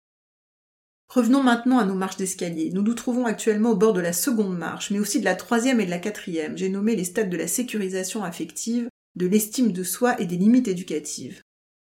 Revenons 1.09 1.43
maintenant 1.43 1.79
à 1.79 1.85
nos 1.85 1.95
marches 1.95 2.17
d'escalier. 2.17 2.71
Nous 2.73 2.81
nous 2.81 2.93
trouvons 2.93 3.25
actuellement 3.25 3.71
au 3.71 3.77
bord 3.77 3.93
de 3.93 4.01
la 4.01 4.11
seconde 4.11 4.57
marche, 4.57 4.91
mais 4.91 4.99
aussi 4.99 5.19
de 5.19 5.25
la 5.25 5.35
troisième 5.35 5.79
et 5.79 5.85
de 5.85 5.89
la 5.89 5.99
quatrième. 5.99 6.57
J'ai 6.57 6.69
nommé 6.69 6.95
les 6.95 7.05
stades 7.05 7.29
de 7.29 7.37
la 7.37 7.47
sécurisation 7.47 8.23
affective, 8.23 8.89
de 9.17 9.25
l'estime 9.25 9.71
de 9.71 9.83
soi 9.83 10.19
et 10.21 10.27
des 10.27 10.37
limites 10.37 10.67
éducatives. 10.67 11.41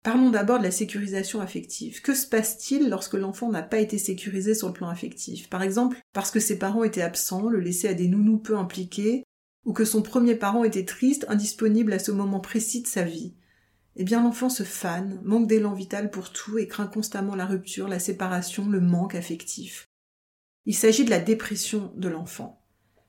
Parlons 0.03 0.31
d'abord 0.31 0.59
de 0.59 0.65
la 0.65 0.71
sécurisation 0.71 1.43
affective. 1.43 2.01
Que 2.01 2.15
se 2.15 2.27
passe-t-il 2.27 2.89
lorsque 2.89 3.15
l'enfant 3.15 3.51
n'a 3.51 3.63
pas 3.63 3.79
été 3.79 3.99
sécurisé 3.99 4.55
sur 4.55 4.69
le 4.69 4.73
plan 4.73 4.89
affectif? 4.89 5.51
Par 5.51 5.63
exemple, 5.63 5.99
parce 6.15 6.31
que 6.31 6.41
ses 6.41 6.59
parents 6.59 6.83
étaient 6.83 7.03
absents, 7.03 7.51
le 7.51 7.61
laissaient 7.61 7.91
à 7.91 7.95
des 7.95 8.09
nounous 8.09 8.39
peu 8.39 8.57
impliqués, 8.57 9.25
ou 9.67 9.75
que 9.75 9.85
son 9.85 10.01
premier 10.01 10.35
parent 10.35 10.65
était 10.65 10.87
triste, 10.87 11.27
indisponible 11.29 11.93
à 11.93 11.99
ce 11.99 12.11
moment 12.11 12.41
précis 12.41 12.81
de 12.81 12.87
sa 12.87 13.03
vie? 13.03 13.35
Eh 13.97 14.05
bien 14.05 14.23
l'enfant 14.23 14.49
se 14.49 14.63
fane, 14.63 15.21
manque 15.23 15.47
d'élan 15.47 15.75
vital 15.75 16.11
pour 16.11 16.33
tout 16.33 16.57
et 16.57 16.67
craint 16.67 16.87
constamment 16.87 17.35
la 17.35 17.45
rupture, 17.45 17.87
la 17.87 17.99
séparation, 17.99 18.67
le 18.67 18.81
manque 18.81 19.15
affectif. 19.15 19.85
Il 20.65 20.75
s'agit 20.75 21.05
de 21.05 21.11
la 21.11 21.21
dépression 21.21 21.93
de 21.97 22.09
l'enfant. 22.09 22.63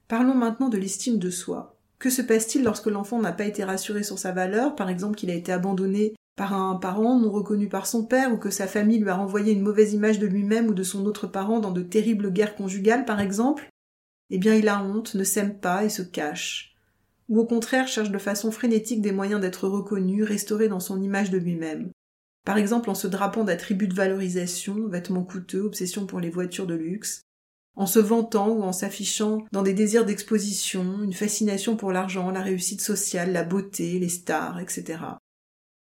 Parlons 0.09 0.35
maintenant 0.35 0.67
de 0.67 0.77
l'estime 0.77 1.17
de 1.17 1.29
soi. 1.29 1.80
Que 2.01 2.09
se 2.09 2.23
passe-t-il 2.23 2.63
lorsque 2.63 2.87
l'enfant 2.87 3.21
n'a 3.21 3.31
pas 3.31 3.45
été 3.45 3.63
rassuré 3.63 4.01
sur 4.01 4.17
sa 4.17 4.31
valeur, 4.31 4.73
par 4.73 4.89
exemple 4.89 5.15
qu'il 5.15 5.29
a 5.29 5.35
été 5.35 5.51
abandonné 5.51 6.15
par 6.35 6.55
un 6.55 6.75
parent 6.75 7.19
non 7.19 7.29
reconnu 7.29 7.69
par 7.69 7.85
son 7.85 8.03
père 8.03 8.33
ou 8.33 8.37
que 8.37 8.49
sa 8.49 8.65
famille 8.65 8.97
lui 8.97 9.09
a 9.11 9.13
renvoyé 9.13 9.53
une 9.53 9.61
mauvaise 9.61 9.93
image 9.93 10.17
de 10.17 10.25
lui-même 10.25 10.67
ou 10.67 10.73
de 10.73 10.81
son 10.81 11.05
autre 11.05 11.27
parent 11.27 11.59
dans 11.59 11.69
de 11.69 11.83
terribles 11.83 12.33
guerres 12.33 12.55
conjugales 12.55 13.05
par 13.05 13.19
exemple, 13.19 13.69
eh 14.31 14.39
bien 14.39 14.55
il 14.55 14.67
a 14.67 14.83
honte, 14.83 15.13
ne 15.13 15.23
s'aime 15.23 15.59
pas 15.59 15.85
et 15.85 15.89
se 15.89 16.01
cache. 16.01 16.75
Ou 17.29 17.39
au 17.39 17.45
contraire 17.45 17.87
cherche 17.87 18.09
de 18.09 18.17
façon 18.17 18.49
frénétique 18.49 19.03
des 19.03 19.11
moyens 19.11 19.39
d'être 19.39 19.67
reconnu, 19.67 20.23
restauré 20.23 20.69
dans 20.69 20.79
son 20.79 21.03
image 21.03 21.29
de 21.29 21.37
lui-même. 21.37 21.91
Par 22.47 22.57
exemple 22.57 22.89
en 22.89 22.95
se 22.95 23.05
drapant 23.05 23.43
d'attributs 23.43 23.87
de 23.87 23.93
valorisation, 23.93 24.87
vêtements 24.87 25.23
coûteux, 25.23 25.61
obsession 25.61 26.07
pour 26.07 26.19
les 26.19 26.31
voitures 26.31 26.65
de 26.65 26.73
luxe, 26.73 27.21
en 27.75 27.85
se 27.85 27.99
vantant 27.99 28.49
ou 28.49 28.63
en 28.63 28.73
s'affichant 28.73 29.45
dans 29.51 29.63
des 29.63 29.73
désirs 29.73 30.05
d'exposition, 30.05 31.03
une 31.03 31.13
fascination 31.13 31.75
pour 31.75 31.91
l'argent, 31.91 32.29
la 32.31 32.41
réussite 32.41 32.81
sociale, 32.81 33.31
la 33.31 33.43
beauté, 33.43 33.99
les 33.99 34.09
stars, 34.09 34.59
etc. 34.59 34.99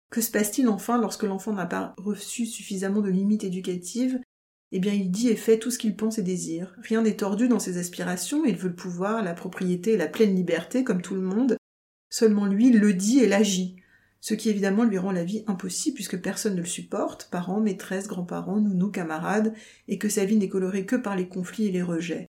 Que 0.09 0.21
se 0.21 0.31
passe-t-il 0.31 0.67
enfin 0.67 0.99
lorsque 0.99 1.23
l'enfant 1.23 1.53
n'a 1.53 1.65
pas 1.65 1.93
reçu 1.97 2.45
suffisamment 2.45 3.01
de 3.01 3.09
limites 3.09 3.45
éducatives? 3.45 4.19
Eh 4.73 4.79
bien, 4.79 4.93
il 4.93 5.11
dit 5.11 5.29
et 5.29 5.35
fait 5.35 5.59
tout 5.59 5.71
ce 5.71 5.77
qu'il 5.77 5.95
pense 5.95 6.17
et 6.17 6.23
désire. 6.23 6.75
Rien 6.81 7.01
n'est 7.01 7.17
tordu 7.17 7.47
dans 7.47 7.59
ses 7.59 7.77
aspirations, 7.77 8.45
il 8.45 8.55
veut 8.55 8.69
le 8.69 8.75
pouvoir, 8.75 9.23
la 9.23 9.33
propriété 9.33 9.93
et 9.93 9.97
la 9.97 10.07
pleine 10.07 10.35
liberté, 10.35 10.83
comme 10.83 11.01
tout 11.01 11.15
le 11.15 11.21
monde. 11.21 11.57
Seulement 12.09 12.45
lui, 12.45 12.67
il 12.67 12.79
le 12.79 12.93
dit 12.93 13.19
et 13.19 13.27
l'agit. 13.27 13.80
Ce 14.21 14.35
qui 14.35 14.49
évidemment 14.49 14.83
lui 14.83 14.99
rend 14.99 15.11
la 15.11 15.23
vie 15.23 15.43
impossible 15.47 15.95
puisque 15.95 16.21
personne 16.21 16.55
ne 16.55 16.61
le 16.61 16.67
supporte, 16.67 17.27
parents, 17.31 17.59
maîtresses, 17.59 18.07
grands-parents, 18.07 18.61
nounous, 18.61 18.91
camarades, 18.91 19.53
et 19.87 19.97
que 19.97 20.09
sa 20.09 20.25
vie 20.25 20.37
n'est 20.37 20.47
colorée 20.47 20.85
que 20.85 20.95
par 20.95 21.15
les 21.15 21.27
conflits 21.27 21.65
et 21.65 21.71
les 21.71 21.81
rejets. 21.81 22.27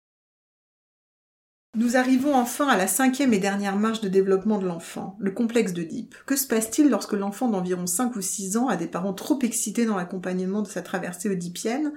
Nous 1.76 1.97
arrivons 1.97 2.35
enfin 2.35 2.66
à 2.66 2.76
la 2.76 2.88
cinquième 2.88 3.32
et 3.32 3.38
dernière 3.38 3.76
marche 3.76 4.00
de 4.00 4.09
développement 4.09 4.59
de 4.59 4.66
l'enfant, 4.66 5.16
le 5.20 5.30
complexe 5.30 5.73
Deep. 5.73 6.16
Que 6.26 6.35
se 6.35 6.47
passe-t-il 6.47 6.90
lorsque 6.90 7.12
l'enfant 7.12 7.49
d'environ 7.49 7.87
5 7.87 8.16
ou 8.16 8.20
6 8.20 8.56
ans 8.56 8.68
a 8.68 8.76
des 8.76 8.88
parents 8.88 9.14
trop 9.14 9.38
excités 9.42 9.87
dans 9.87 9.97
l'accompagnement 9.97 10.62
de 10.62 10.68
sa 10.68 10.82
traversée 10.82 11.28
oedipienne? 11.28 11.92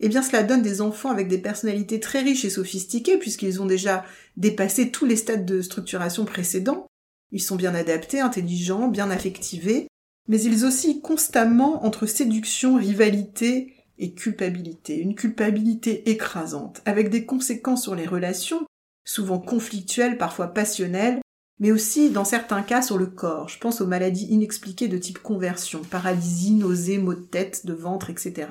Eh 0.00 0.08
bien 0.08 0.22
cela 0.22 0.42
donne 0.42 0.62
des 0.62 0.80
enfants 0.80 1.10
avec 1.10 1.28
des 1.28 1.38
personnalités 1.38 2.00
très 2.00 2.20
riches 2.20 2.44
et 2.44 2.50
sophistiquées 2.50 3.18
puisqu'ils 3.18 3.62
ont 3.62 3.66
déjà 3.66 4.04
dépassé 4.36 4.90
tous 4.90 5.06
les 5.06 5.16
stades 5.16 5.46
de 5.46 5.62
structuration 5.62 6.24
précédents. 6.24 6.86
Ils 7.32 7.42
sont 7.42 7.56
bien 7.56 7.74
adaptés, 7.74 8.20
intelligents, 8.20 8.88
bien 8.88 9.10
affectivés, 9.10 9.88
mais 10.28 10.40
ils 10.40 10.64
oscillent 10.64 11.00
constamment 11.00 11.84
entre 11.84 12.06
séduction, 12.06 12.76
rivalité 12.76 13.74
et 13.98 14.12
culpabilité. 14.14 14.98
Une 14.98 15.14
culpabilité 15.14 16.10
écrasante, 16.10 16.82
avec 16.84 17.10
des 17.10 17.26
conséquences 17.26 17.82
sur 17.82 17.94
les 17.94 18.06
relations 18.06 18.66
souvent 19.04 19.38
conflictuelles, 19.38 20.18
parfois 20.18 20.48
passionnelles, 20.48 21.20
mais 21.58 21.72
aussi 21.72 22.10
dans 22.10 22.24
certains 22.24 22.62
cas 22.62 22.82
sur 22.82 22.98
le 22.98 23.06
corps. 23.06 23.48
Je 23.48 23.58
pense 23.58 23.80
aux 23.80 23.86
maladies 23.86 24.26
inexpliquées 24.26 24.88
de 24.88 24.98
type 24.98 25.20
conversion, 25.20 25.82
paralysie, 25.82 26.52
nausées, 26.52 26.98
maux 26.98 27.14
de 27.14 27.20
tête, 27.20 27.64
de 27.64 27.72
ventre, 27.72 28.10
etc. 28.10 28.48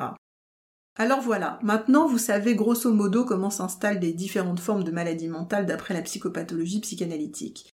Alors 0.97 1.21
voilà, 1.21 1.59
maintenant 1.61 2.07
vous 2.07 2.17
savez 2.17 2.55
grosso 2.55 2.91
modo 2.91 3.25
comment 3.25 3.49
s'installent 3.49 3.99
les 3.99 4.13
différentes 4.13 4.61
formes 4.61 4.85
de 4.85 4.91
maladies 4.91 5.27
mentales 5.27 5.65
d'après 5.65 5.93
la 5.93 6.01
psychopathologie 6.01 6.79
psychanalytique. 6.79 7.74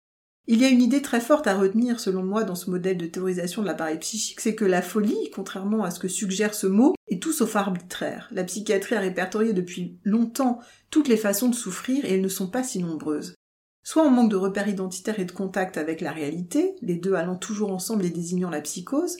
Il 0.51 0.59
y 0.59 0.65
a 0.65 0.69
une 0.69 0.81
idée 0.81 1.03
très 1.03 1.21
forte 1.21 1.45
à 1.45 1.55
retenir 1.55 1.99
selon 1.99 2.23
moi 2.23 2.43
dans 2.43 2.55
ce 2.55 2.71
modèle 2.71 2.97
de 2.97 3.05
théorisation 3.05 3.61
de 3.61 3.67
l'appareil 3.67 3.99
psychique, 3.99 4.41
c'est 4.41 4.55
que 4.55 4.65
la 4.65 4.81
folie, 4.81 5.29
contrairement 5.31 5.83
à 5.83 5.91
ce 5.91 5.99
que 5.99 6.07
suggère 6.07 6.55
ce 6.55 6.65
mot, 6.65 6.95
est 7.07 7.21
tout 7.21 7.33
sauf 7.33 7.55
arbitraire. 7.55 8.27
La 8.31 8.43
psychiatrie 8.43 8.95
a 8.95 8.99
répertorié 8.99 9.53
depuis 9.53 9.99
longtemps 10.03 10.59
toutes 10.89 11.07
les 11.07 11.17
façons 11.17 11.49
de 11.49 11.55
souffrir 11.55 12.03
et 12.03 12.15
elles 12.15 12.21
ne 12.21 12.27
sont 12.27 12.47
pas 12.47 12.63
si 12.63 12.79
nombreuses. 12.79 13.35
Soit 13.83 14.01
on 14.01 14.09
manque 14.09 14.31
de 14.31 14.37
repères 14.37 14.67
identitaires 14.67 15.19
et 15.19 15.25
de 15.25 15.31
contact 15.31 15.77
avec 15.77 16.01
la 16.01 16.11
réalité, 16.11 16.73
les 16.81 16.95
deux 16.95 17.13
allant 17.13 17.35
toujours 17.35 17.71
ensemble 17.71 18.03
et 18.03 18.09
désignant 18.09 18.49
la 18.49 18.61
psychose, 18.61 19.17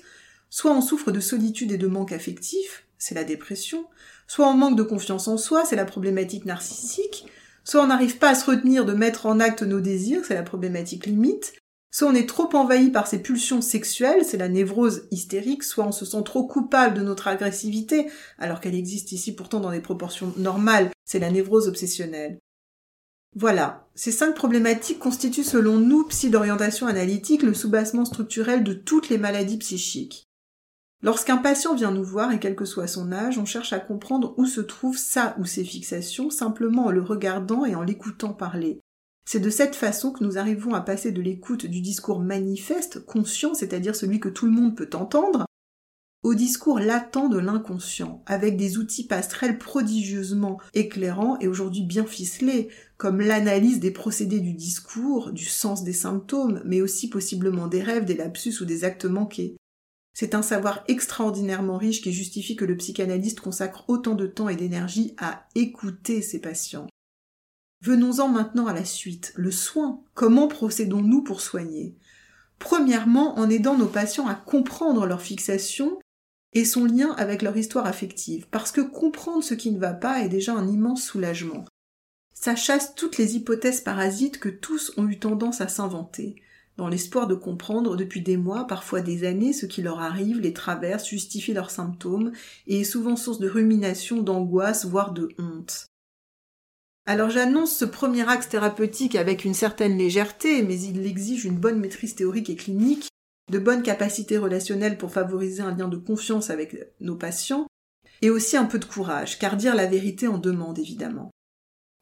soit 0.50 0.72
on 0.72 0.82
souffre 0.82 1.12
de 1.12 1.20
solitude 1.20 1.72
et 1.72 1.78
de 1.78 1.86
manque 1.86 2.12
affectif, 2.12 2.86
c'est 2.98 3.14
la 3.14 3.24
dépression, 3.24 3.86
soit 4.26 4.48
on 4.48 4.56
manque 4.56 4.78
de 4.78 4.84
confiance 4.84 5.28
en 5.28 5.38
soi, 5.38 5.64
c'est 5.64 5.76
la 5.76 5.86
problématique 5.86 6.46
narcissique, 6.46 7.28
Soit 7.70 7.84
on 7.84 7.88
n'arrive 7.88 8.18
pas 8.18 8.30
à 8.30 8.36
se 8.36 8.50
retenir 8.50 8.84
de 8.84 8.94
mettre 8.94 9.28
en 9.28 9.40
acte 9.40 9.62
nos 9.62 9.80
désirs, 9.80 10.26
c'est 10.26 10.34
la 10.34 10.42
problématique 10.42 11.06
limite. 11.06 11.54
Soit 11.92 12.08
on 12.08 12.16
est 12.16 12.28
trop 12.28 12.50
envahi 12.56 12.90
par 12.90 13.06
ses 13.06 13.22
pulsions 13.22 13.62
sexuelles, 13.62 14.26
c'est 14.26 14.38
la 14.38 14.50
névrose 14.50 15.04
hystérique, 15.12 15.62
soit 15.64 15.86
on 15.86 15.92
se 15.92 16.04
sent 16.04 16.24
trop 16.26 16.48
coupable 16.48 16.98
de 16.98 17.04
notre 17.04 17.28
agressivité, 17.28 18.08
alors 18.40 18.60
qu'elle 18.60 18.74
existe 18.74 19.12
ici 19.12 19.36
pourtant 19.36 19.60
dans 19.60 19.70
des 19.70 19.82
proportions 19.82 20.34
normales, 20.38 20.90
c'est 21.06 21.20
la 21.20 21.30
névrose 21.30 21.68
obsessionnelle. 21.68 22.40
Voilà, 23.36 23.88
ces 23.94 24.12
cinq 24.12 24.34
problématiques 24.34 24.98
constituent 24.98 25.44
selon 25.44 25.78
nous, 25.78 26.08
psy 26.08 26.32
d'orientation 26.32 26.88
analytique, 26.88 27.44
le 27.44 27.54
soubassement 27.54 28.06
structurel 28.06 28.64
de 28.64 28.74
toutes 28.74 29.10
les 29.10 29.20
maladies 29.20 29.60
psychiques. 29.60 30.29
Lorsqu'un 31.02 31.38
patient 31.38 31.76
vient 31.76 31.92
nous 31.92 32.04
voir, 32.04 32.34
et 32.34 32.40
quel 32.40 32.56
que 32.56 32.66
soit 32.66 32.88
son 32.88 33.12
âge, 33.14 33.38
on 33.38 33.46
cherche 33.46 33.72
à 33.72 33.80
comprendre 33.80 34.34
où 34.38 34.46
se 34.46 34.60
trouvent 34.60 34.98
sa 34.98 35.36
ou 35.40 35.46
ses 35.46 35.64
fixations 35.64 36.30
simplement 36.30 36.88
en 36.88 36.92
le 36.92 37.02
regardant 37.02 37.64
et 37.64 37.76
en 37.76 37.84
l'écoutant 37.84 38.34
parler. 38.34 38.82
C'est 39.26 39.40
de 39.40 39.50
cette 39.50 39.76
façon 39.76 40.12
que 40.12 40.24
nous 40.24 40.38
arrivons 40.38 40.74
à 40.74 40.82
passer 40.82 41.12
de 41.12 41.22
l'écoute 41.22 41.66
du 41.66 41.82
discours 41.82 42.20
manifeste, 42.20 43.06
conscient, 43.06 43.54
c'est-à-dire 43.54 43.96
celui 43.96 44.20
que 44.20 44.28
tout 44.28 44.46
le 44.46 44.52
monde 44.52 44.76
peut 44.76 44.90
entendre, 44.94 45.46
au 46.22 46.36
discours 46.36 46.80
latent 46.80 47.30
de 47.30 47.38
l'inconscient, 47.38 48.24
avec 48.26 48.58
des 48.58 48.78
outils 48.78 49.08
passerelles 49.08 49.58
prodigieusement 49.58 50.60
éclairants 50.74 51.40
et 51.40 51.48
aujourd'hui 51.48 51.84
bien 51.84 52.06
ficelés, 52.06 52.68
comme 52.98 53.22
l'analyse 53.22 53.80
des 53.80 53.92
procédés 53.92 54.42
du 54.42 54.54
discours, 54.54 55.32
du 55.32 55.46
sens 55.46 55.86
des 55.86 55.94
symptômes, 55.94 56.62
mais 56.66 56.82
aussi 56.82 57.08
possiblement 57.08 57.68
des 57.68 57.82
rêves, 57.82 58.04
des 58.04 58.18
lapsus 58.18 58.60
ou 58.60 58.66
des 58.66 58.84
actes 58.84 59.06
manqués. 59.06 59.56
C'est 60.20 60.36
un 60.36 60.42
savoir 60.42 60.84
extraordinairement 60.90 61.78
riche 61.78 62.02
qui 62.02 62.12
justifie 62.12 62.58
que 62.58 62.66
le 62.66 62.76
psychanalyste 62.76 63.40
consacre 63.40 63.86
autant 63.88 64.16
de 64.16 64.28
temps 64.28 64.50
et 64.50 64.58
d'énergie 64.58 65.16
à 65.18 65.48
écouter 65.56 66.22
ses 66.22 66.42
patients. 66.42 66.88
Venons-en 67.84 68.28
maintenant 68.28 68.68
à 68.68 68.74
la 68.74 68.84
suite, 68.84 69.32
le 69.38 69.50
soin. 69.50 70.04
Comment 70.16 70.50
procédons-nous 70.50 71.24
pour 71.24 71.40
soigner? 71.40 71.96
Premièrement, 72.58 73.40
en 73.40 73.50
aidant 73.50 73.78
nos 73.78 73.88
patients 73.88 74.28
à 74.28 74.36
comprendre 74.36 75.06
leur 75.06 75.22
fixation 75.22 75.98
et 76.52 76.66
son 76.66 76.84
lien 76.84 77.12
avec 77.12 77.42
leur 77.42 77.56
histoire 77.56 77.86
affective, 77.86 78.46
parce 78.52 78.74
que 78.74 78.82
comprendre 78.82 79.42
ce 79.42 79.54
qui 79.54 79.72
ne 79.72 79.80
va 79.80 79.94
pas 79.94 80.20
est 80.20 80.28
déjà 80.28 80.54
un 80.54 80.68
immense 80.68 81.02
soulagement. 81.02 81.64
Ça 82.34 82.58
chasse 82.58 82.94
toutes 82.94 83.18
les 83.18 83.38
hypothèses 83.38 83.80
parasites 83.80 84.42
que 84.42 84.50
tous 84.50 84.92
ont 84.98 85.08
eu 85.08 85.18
tendance 85.18 85.62
à 85.62 85.70
s'inventer 85.70 86.36
dans 86.80 86.88
l'espoir 86.88 87.28
de 87.28 87.36
comprendre 87.36 87.98
depuis 87.98 88.22
des 88.22 88.38
mois, 88.38 88.66
parfois 88.66 89.02
des 89.02 89.26
années, 89.26 89.52
ce 89.52 89.66
qui 89.66 89.82
leur 89.82 90.00
arrive, 90.00 90.40
les 90.40 90.54
traverse, 90.54 91.06
justifie 91.06 91.54
leurs 91.54 91.72
symptômes, 91.72 92.32
et 92.68 92.80
est 92.80 92.86
souvent 92.86 93.18
source 93.18 93.40
de 93.40 93.50
rumination, 93.50 94.22
d'angoisse, 94.22 94.86
voire 94.86 95.12
de 95.12 95.28
honte. 95.38 95.88
Alors 97.06 97.30
j'annonce 97.32 97.76
ce 97.76 97.84
premier 97.84 98.28
axe 98.30 98.48
thérapeutique 98.48 99.16
avec 99.16 99.44
une 99.44 99.54
certaine 99.54 99.98
légèreté, 99.98 100.64
mais 100.64 100.80
il 100.80 101.06
exige 101.06 101.44
une 101.44 101.58
bonne 101.58 101.82
maîtrise 101.82 102.16
théorique 102.16 102.50
et 102.50 102.56
clinique, 102.56 103.10
de 103.52 103.60
bonnes 103.60 103.84
capacités 103.84 104.38
relationnelles 104.38 104.98
pour 104.98 105.12
favoriser 105.12 105.62
un 105.62 105.76
lien 105.76 105.90
de 105.90 105.98
confiance 105.98 106.50
avec 106.50 106.78
nos 107.02 107.16
patients, 107.16 107.68
et 108.22 108.30
aussi 108.30 108.56
un 108.56 108.66
peu 108.66 108.80
de 108.80 108.86
courage, 108.86 109.38
car 109.38 109.58
dire 109.58 109.76
la 109.76 109.86
vérité 109.86 110.30
en 110.30 110.38
demande 110.38 110.80
évidemment. 110.80 111.30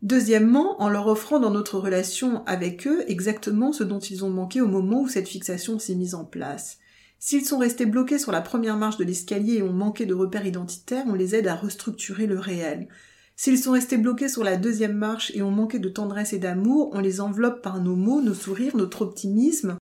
Deuxièmement, 0.03 0.79
en 0.81 0.89
leur 0.89 1.07
offrant 1.07 1.39
dans 1.39 1.49
notre 1.49 1.79
relation 1.79 2.45
avec 2.45 2.86
eux 2.86 3.03
exactement 3.07 3.73
ce 3.73 3.83
dont 3.83 3.99
ils 3.99 4.23
ont 4.23 4.29
manqué 4.29 4.62
au 4.62 4.67
moment 4.67 5.01
où 5.01 5.07
cette 5.07 5.27
fixation 5.27 5.79
s'est 5.79 5.95
mise 5.95 6.13
en 6.13 6.23
place. 6.23 6.77
S'ils 7.19 7.45
sont 7.45 7.57
restés 7.57 7.88
bloqués 7.88 8.19
sur 8.19 8.31
la 8.31 8.41
première 8.41 8.77
marche 8.77 8.97
de 8.97 9.03
l'escalier 9.03 9.55
et 9.55 9.63
ont 9.63 9.73
manqué 9.73 10.05
de 10.05 10.13
repères 10.13 10.45
identitaires, 10.45 11.05
on 11.07 11.15
les 11.15 11.33
aide 11.33 11.47
à 11.47 11.55
restructurer 11.55 12.27
le 12.27 12.38
réel. 12.38 12.88
S'ils 13.36 13.57
sont 13.57 13.71
restés 13.71 13.97
bloqués 13.97 14.29
sur 14.29 14.43
la 14.43 14.55
deuxième 14.55 14.95
marche 14.95 15.31
et 15.33 15.41
ont 15.41 15.51
manqué 15.51 15.79
de 15.79 15.89
tendresse 15.89 16.33
et 16.33 16.39
d'amour, 16.39 16.91
on 16.93 16.99
les 16.99 17.19
enveloppe 17.19 17.63
par 17.63 17.81
nos 17.81 17.95
mots, 17.95 18.21
nos 18.21 18.36
sourires, 18.36 18.77
notre 18.77 19.01
optimisme 19.01 19.77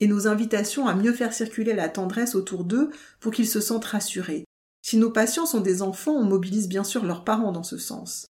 et 0.00 0.06
nos 0.06 0.28
invitations 0.28 0.86
à 0.86 0.94
mieux 0.94 1.12
faire 1.12 1.34
circuler 1.34 1.74
la 1.74 1.90
tendresse 1.90 2.34
autour 2.34 2.64
d'eux 2.64 2.90
pour 3.20 3.32
qu'ils 3.32 3.48
se 3.48 3.60
sentent 3.60 3.84
rassurés. 3.84 4.44
Si 4.80 4.96
nos 4.96 5.10
patients 5.10 5.46
sont 5.46 5.60
des 5.60 5.82
enfants, 5.82 6.12
on 6.12 6.24
mobilise 6.24 6.68
bien 6.68 6.84
sûr 6.84 7.04
leurs 7.04 7.24
parents 7.24 7.52
dans 7.52 7.62
ce 7.62 7.76
sens. 7.76 8.28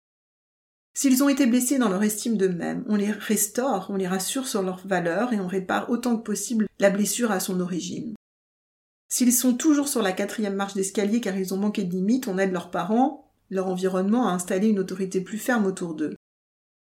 S'ils 0.95 1.23
ont 1.23 1.29
été 1.29 1.47
blessés 1.47 1.79
dans 1.79 1.89
leur 1.89 2.03
estime 2.03 2.37
d'eux-mêmes, 2.37 2.85
on 2.87 2.97
les 2.97 3.11
restaure, 3.11 3.87
on 3.89 3.97
les 3.97 4.07
rassure 4.07 4.47
sur 4.47 4.63
leurs 4.63 4.87
valeurs 4.87 5.33
et 5.33 5.41
on 5.41 5.47
répare 5.47 5.89
autant 5.89 6.17
que 6.17 6.23
possible 6.23 6.67
la 6.79 6.91
blessure 6.91 7.31
à 7.31 7.41
son 7.41 7.61
origine. 7.61 8.15
S'ils 9.09 9.33
sont 9.33 9.55
toujours 9.55 9.89
sur 9.89 10.03
la 10.03 10.13
quatrième 10.13 10.55
marche 10.55 10.75
d'escalier 10.75 11.21
car 11.21 11.37
ils 11.37 11.55
ont 11.55 11.59
manqué 11.59 11.85
de 11.85 11.91
limites, 11.91 12.29
on 12.29 12.39
aide 12.39 12.53
leurs 12.53 12.71
parents, 12.71 13.31
leur 13.49 13.69
environnement 13.69 14.29
à 14.29 14.33
installer 14.33 14.69
une 14.69 14.79
autorité 14.79 15.23
plus 15.23 15.39
ferme 15.39 15.67
autour 15.67 15.95
d'eux. 15.95 16.17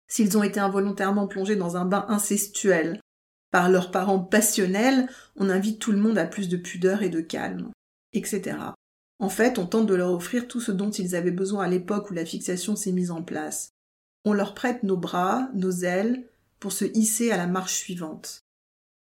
S'ils 0.08 0.38
ont 0.38 0.44
été 0.44 0.60
involontairement 0.60 1.28
plongés 1.28 1.56
dans 1.56 1.78
un 1.78 1.86
bain 1.86 2.06
incestuel 2.10 3.00
par 3.52 3.70
leurs 3.70 3.92
parents 3.92 4.20
passionnels, 4.20 5.10
on 5.38 5.50
invite 5.50 5.80
tout 5.80 5.92
le 5.94 5.98
monde 5.98 6.18
à 6.18 6.26
plus 6.26 6.50
de 6.50 6.58
pudeur 6.58 7.02
et 7.02 7.10
de 7.10 7.22
calme, 7.22 7.72
etc. 8.14 8.58
En 9.20 9.30
fait, 9.30 9.58
on 9.58 9.66
tente 9.66 9.88
de 9.88 9.96
leur 9.96 10.12
offrir 10.12 10.48
tout 10.48 10.60
ce 10.60 10.74
dont 10.74 10.92
ils 10.92 11.16
avaient 11.16 11.32
besoin 11.32 11.64
à 11.64 11.70
l'époque 11.70 12.12
où 12.12 12.14
la 12.14 12.26
fixation 12.26 12.76
s'est 12.76 12.92
mise 12.92 13.12
en 13.12 13.24
place. 13.24 13.75
On 14.26 14.34
leur 14.34 14.56
prête 14.56 14.84
nos 14.84 14.98
bras, 14.98 15.50
nos 15.54 15.72
ailes, 15.72 16.26
pour 16.60 16.72
se 16.72 16.86
hisser 16.98 17.32
à 17.32 17.38
la 17.38 17.48
marche 17.48 17.76
suivante. 17.76 18.42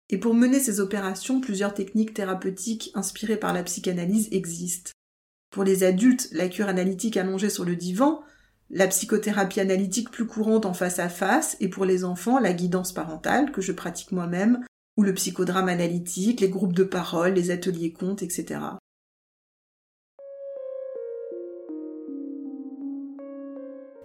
Et 0.09 0.19
pour 0.19 0.33
mener 0.33 0.59
ces 0.59 0.79
opérations, 0.79 1.41
plusieurs 1.41 1.73
techniques 1.73 2.13
thérapeutiques 2.13 2.91
inspirées 2.93 3.37
par 3.37 3.51
la 3.51 3.63
psychanalyse 3.63 4.29
existent. 4.31 4.91
Pour 5.49 5.63
les 5.63 5.83
adultes, 5.83 6.29
la 6.31 6.47
cure 6.47 6.69
analytique 6.69 7.17
allongée 7.17 7.49
sur 7.49 7.65
le 7.65 7.75
divan, 7.75 8.21
la 8.69 8.87
psychothérapie 8.87 9.59
analytique 9.59 10.11
plus 10.11 10.27
courante 10.27 10.65
en 10.65 10.73
face 10.73 10.99
à 10.99 11.09
face, 11.09 11.57
et 11.59 11.67
pour 11.67 11.85
les 11.85 12.03
enfants, 12.03 12.39
la 12.39 12.53
guidance 12.53 12.93
parentale, 12.93 13.51
que 13.51 13.61
je 13.61 13.71
pratique 13.71 14.11
moi-même, 14.11 14.63
ou 14.97 15.03
le 15.03 15.13
psychodrame 15.13 15.69
analytique, 15.69 16.41
les 16.41 16.49
groupes 16.49 16.73
de 16.73 16.83
parole, 16.83 17.33
les 17.33 17.51
ateliers 17.51 17.91
contes, 17.91 18.23
etc. 18.23 18.59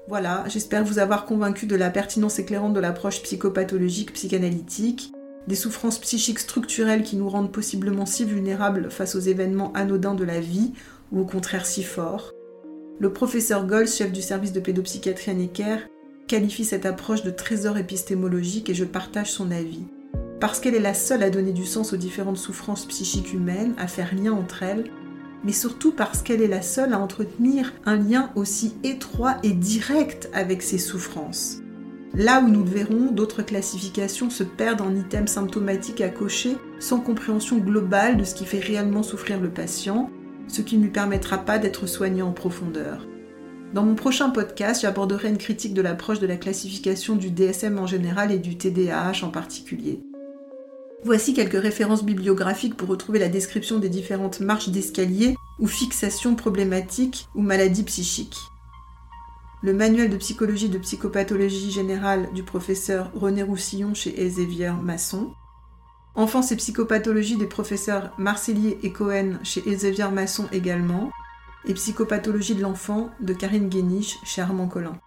Voilà, 0.08 0.44
j'espère 0.48 0.84
vous 0.84 0.98
avoir 0.98 1.26
convaincu 1.26 1.66
de 1.66 1.76
la 1.76 1.90
pertinence 1.90 2.38
éclairante 2.38 2.74
de 2.74 2.80
l'approche 2.80 3.22
psychopathologique 3.22 4.12
psychanalytique, 4.12 5.12
des 5.46 5.54
souffrances 5.54 5.98
psychiques 5.98 6.40
structurelles 6.40 7.02
qui 7.02 7.16
nous 7.16 7.28
rendent 7.28 7.52
possiblement 7.52 8.06
si 8.06 8.24
vulnérables 8.24 8.90
face 8.90 9.14
aux 9.14 9.20
événements 9.20 9.72
anodins 9.74 10.14
de 10.14 10.24
la 10.24 10.40
vie, 10.40 10.72
ou 11.12 11.20
au 11.20 11.24
contraire 11.24 11.66
si 11.66 11.82
forts. 11.82 12.32
Le 12.98 13.12
professeur 13.12 13.66
Gold, 13.66 13.88
chef 13.88 14.12
du 14.12 14.22
service 14.22 14.52
de 14.52 14.60
pédopsychiatrie 14.60 15.30
à 15.30 15.34
Necker, 15.34 15.76
qualifie 16.26 16.64
cette 16.64 16.86
approche 16.86 17.22
de 17.22 17.30
trésor 17.30 17.78
épistémologique 17.78 18.70
et 18.70 18.74
je 18.74 18.84
partage 18.84 19.30
son 19.30 19.50
avis. 19.50 19.84
Parce 20.40 20.58
qu'elle 20.58 20.74
est 20.74 20.80
la 20.80 20.94
seule 20.94 21.22
à 21.22 21.30
donner 21.30 21.52
du 21.52 21.64
sens 21.64 21.92
aux 21.92 21.96
différentes 21.96 22.38
souffrances 22.38 22.86
psychiques 22.86 23.32
humaines, 23.32 23.74
à 23.78 23.86
faire 23.86 24.14
lien 24.14 24.32
entre 24.32 24.62
elles, 24.64 24.90
mais 25.44 25.52
surtout 25.52 25.92
parce 25.92 26.22
qu'elle 26.22 26.42
est 26.42 26.48
la 26.48 26.62
seule 26.62 26.92
à 26.92 26.98
entretenir 26.98 27.72
un 27.84 27.96
lien 27.96 28.30
aussi 28.34 28.74
étroit 28.84 29.36
et 29.42 29.52
direct 29.52 30.30
avec 30.32 30.62
ces 30.62 30.78
souffrances. 30.78 31.58
Là 32.14 32.40
où 32.40 32.48
nous 32.48 32.62
le 32.62 32.70
verrons, 32.70 33.10
d'autres 33.10 33.42
classifications 33.42 34.28
se 34.28 34.42
perdent 34.42 34.82
en 34.82 34.94
items 34.94 35.32
symptomatiques 35.32 36.02
à 36.02 36.10
cocher 36.10 36.58
sans 36.78 37.00
compréhension 37.00 37.56
globale 37.56 38.18
de 38.18 38.24
ce 38.24 38.34
qui 38.34 38.44
fait 38.44 38.60
réellement 38.60 39.02
souffrir 39.02 39.40
le 39.40 39.48
patient, 39.48 40.10
ce 40.46 40.60
qui 40.60 40.76
ne 40.76 40.82
lui 40.82 40.90
permettra 40.90 41.38
pas 41.38 41.58
d'être 41.58 41.86
soigné 41.86 42.20
en 42.20 42.32
profondeur. 42.32 43.06
Dans 43.72 43.84
mon 43.84 43.94
prochain 43.94 44.28
podcast, 44.28 44.82
j'aborderai 44.82 45.30
une 45.30 45.38
critique 45.38 45.72
de 45.72 45.80
l'approche 45.80 46.20
de 46.20 46.26
la 46.26 46.36
classification 46.36 47.16
du 47.16 47.30
DSM 47.30 47.78
en 47.78 47.86
général 47.86 48.30
et 48.30 48.38
du 48.38 48.58
TDAH 48.58 49.24
en 49.24 49.30
particulier. 49.30 50.02
Voici 51.04 51.34
quelques 51.34 51.60
références 51.60 52.04
bibliographiques 52.04 52.76
pour 52.76 52.88
retrouver 52.88 53.18
la 53.18 53.28
description 53.28 53.80
des 53.80 53.88
différentes 53.88 54.38
marches 54.38 54.68
d'escalier 54.68 55.36
ou 55.58 55.66
fixations 55.66 56.36
problématiques 56.36 57.26
ou 57.34 57.42
maladies 57.42 57.82
psychiques. 57.82 58.38
Le 59.62 59.74
manuel 59.74 60.10
de 60.10 60.16
psychologie 60.16 60.68
de 60.68 60.78
psychopathologie 60.78 61.72
générale 61.72 62.28
du 62.34 62.44
professeur 62.44 63.10
René 63.14 63.42
Roussillon 63.42 63.94
chez 63.94 64.20
Elsevier 64.20 64.72
Masson. 64.80 65.32
Enfance 66.14 66.52
et 66.52 66.56
psychopathologie 66.56 67.36
des 67.36 67.46
professeurs 67.46 68.12
Marcellier 68.16 68.78
et 68.84 68.92
Cohen 68.92 69.38
chez 69.42 69.68
Elsevier 69.68 70.08
Masson 70.12 70.46
également. 70.52 71.10
Et 71.66 71.74
psychopathologie 71.74 72.54
de 72.54 72.62
l'enfant 72.62 73.10
de 73.20 73.32
Karine 73.32 73.68
Guéniche 73.68 74.18
chez 74.24 74.40
Armand 74.40 74.68
Collin. 74.68 74.98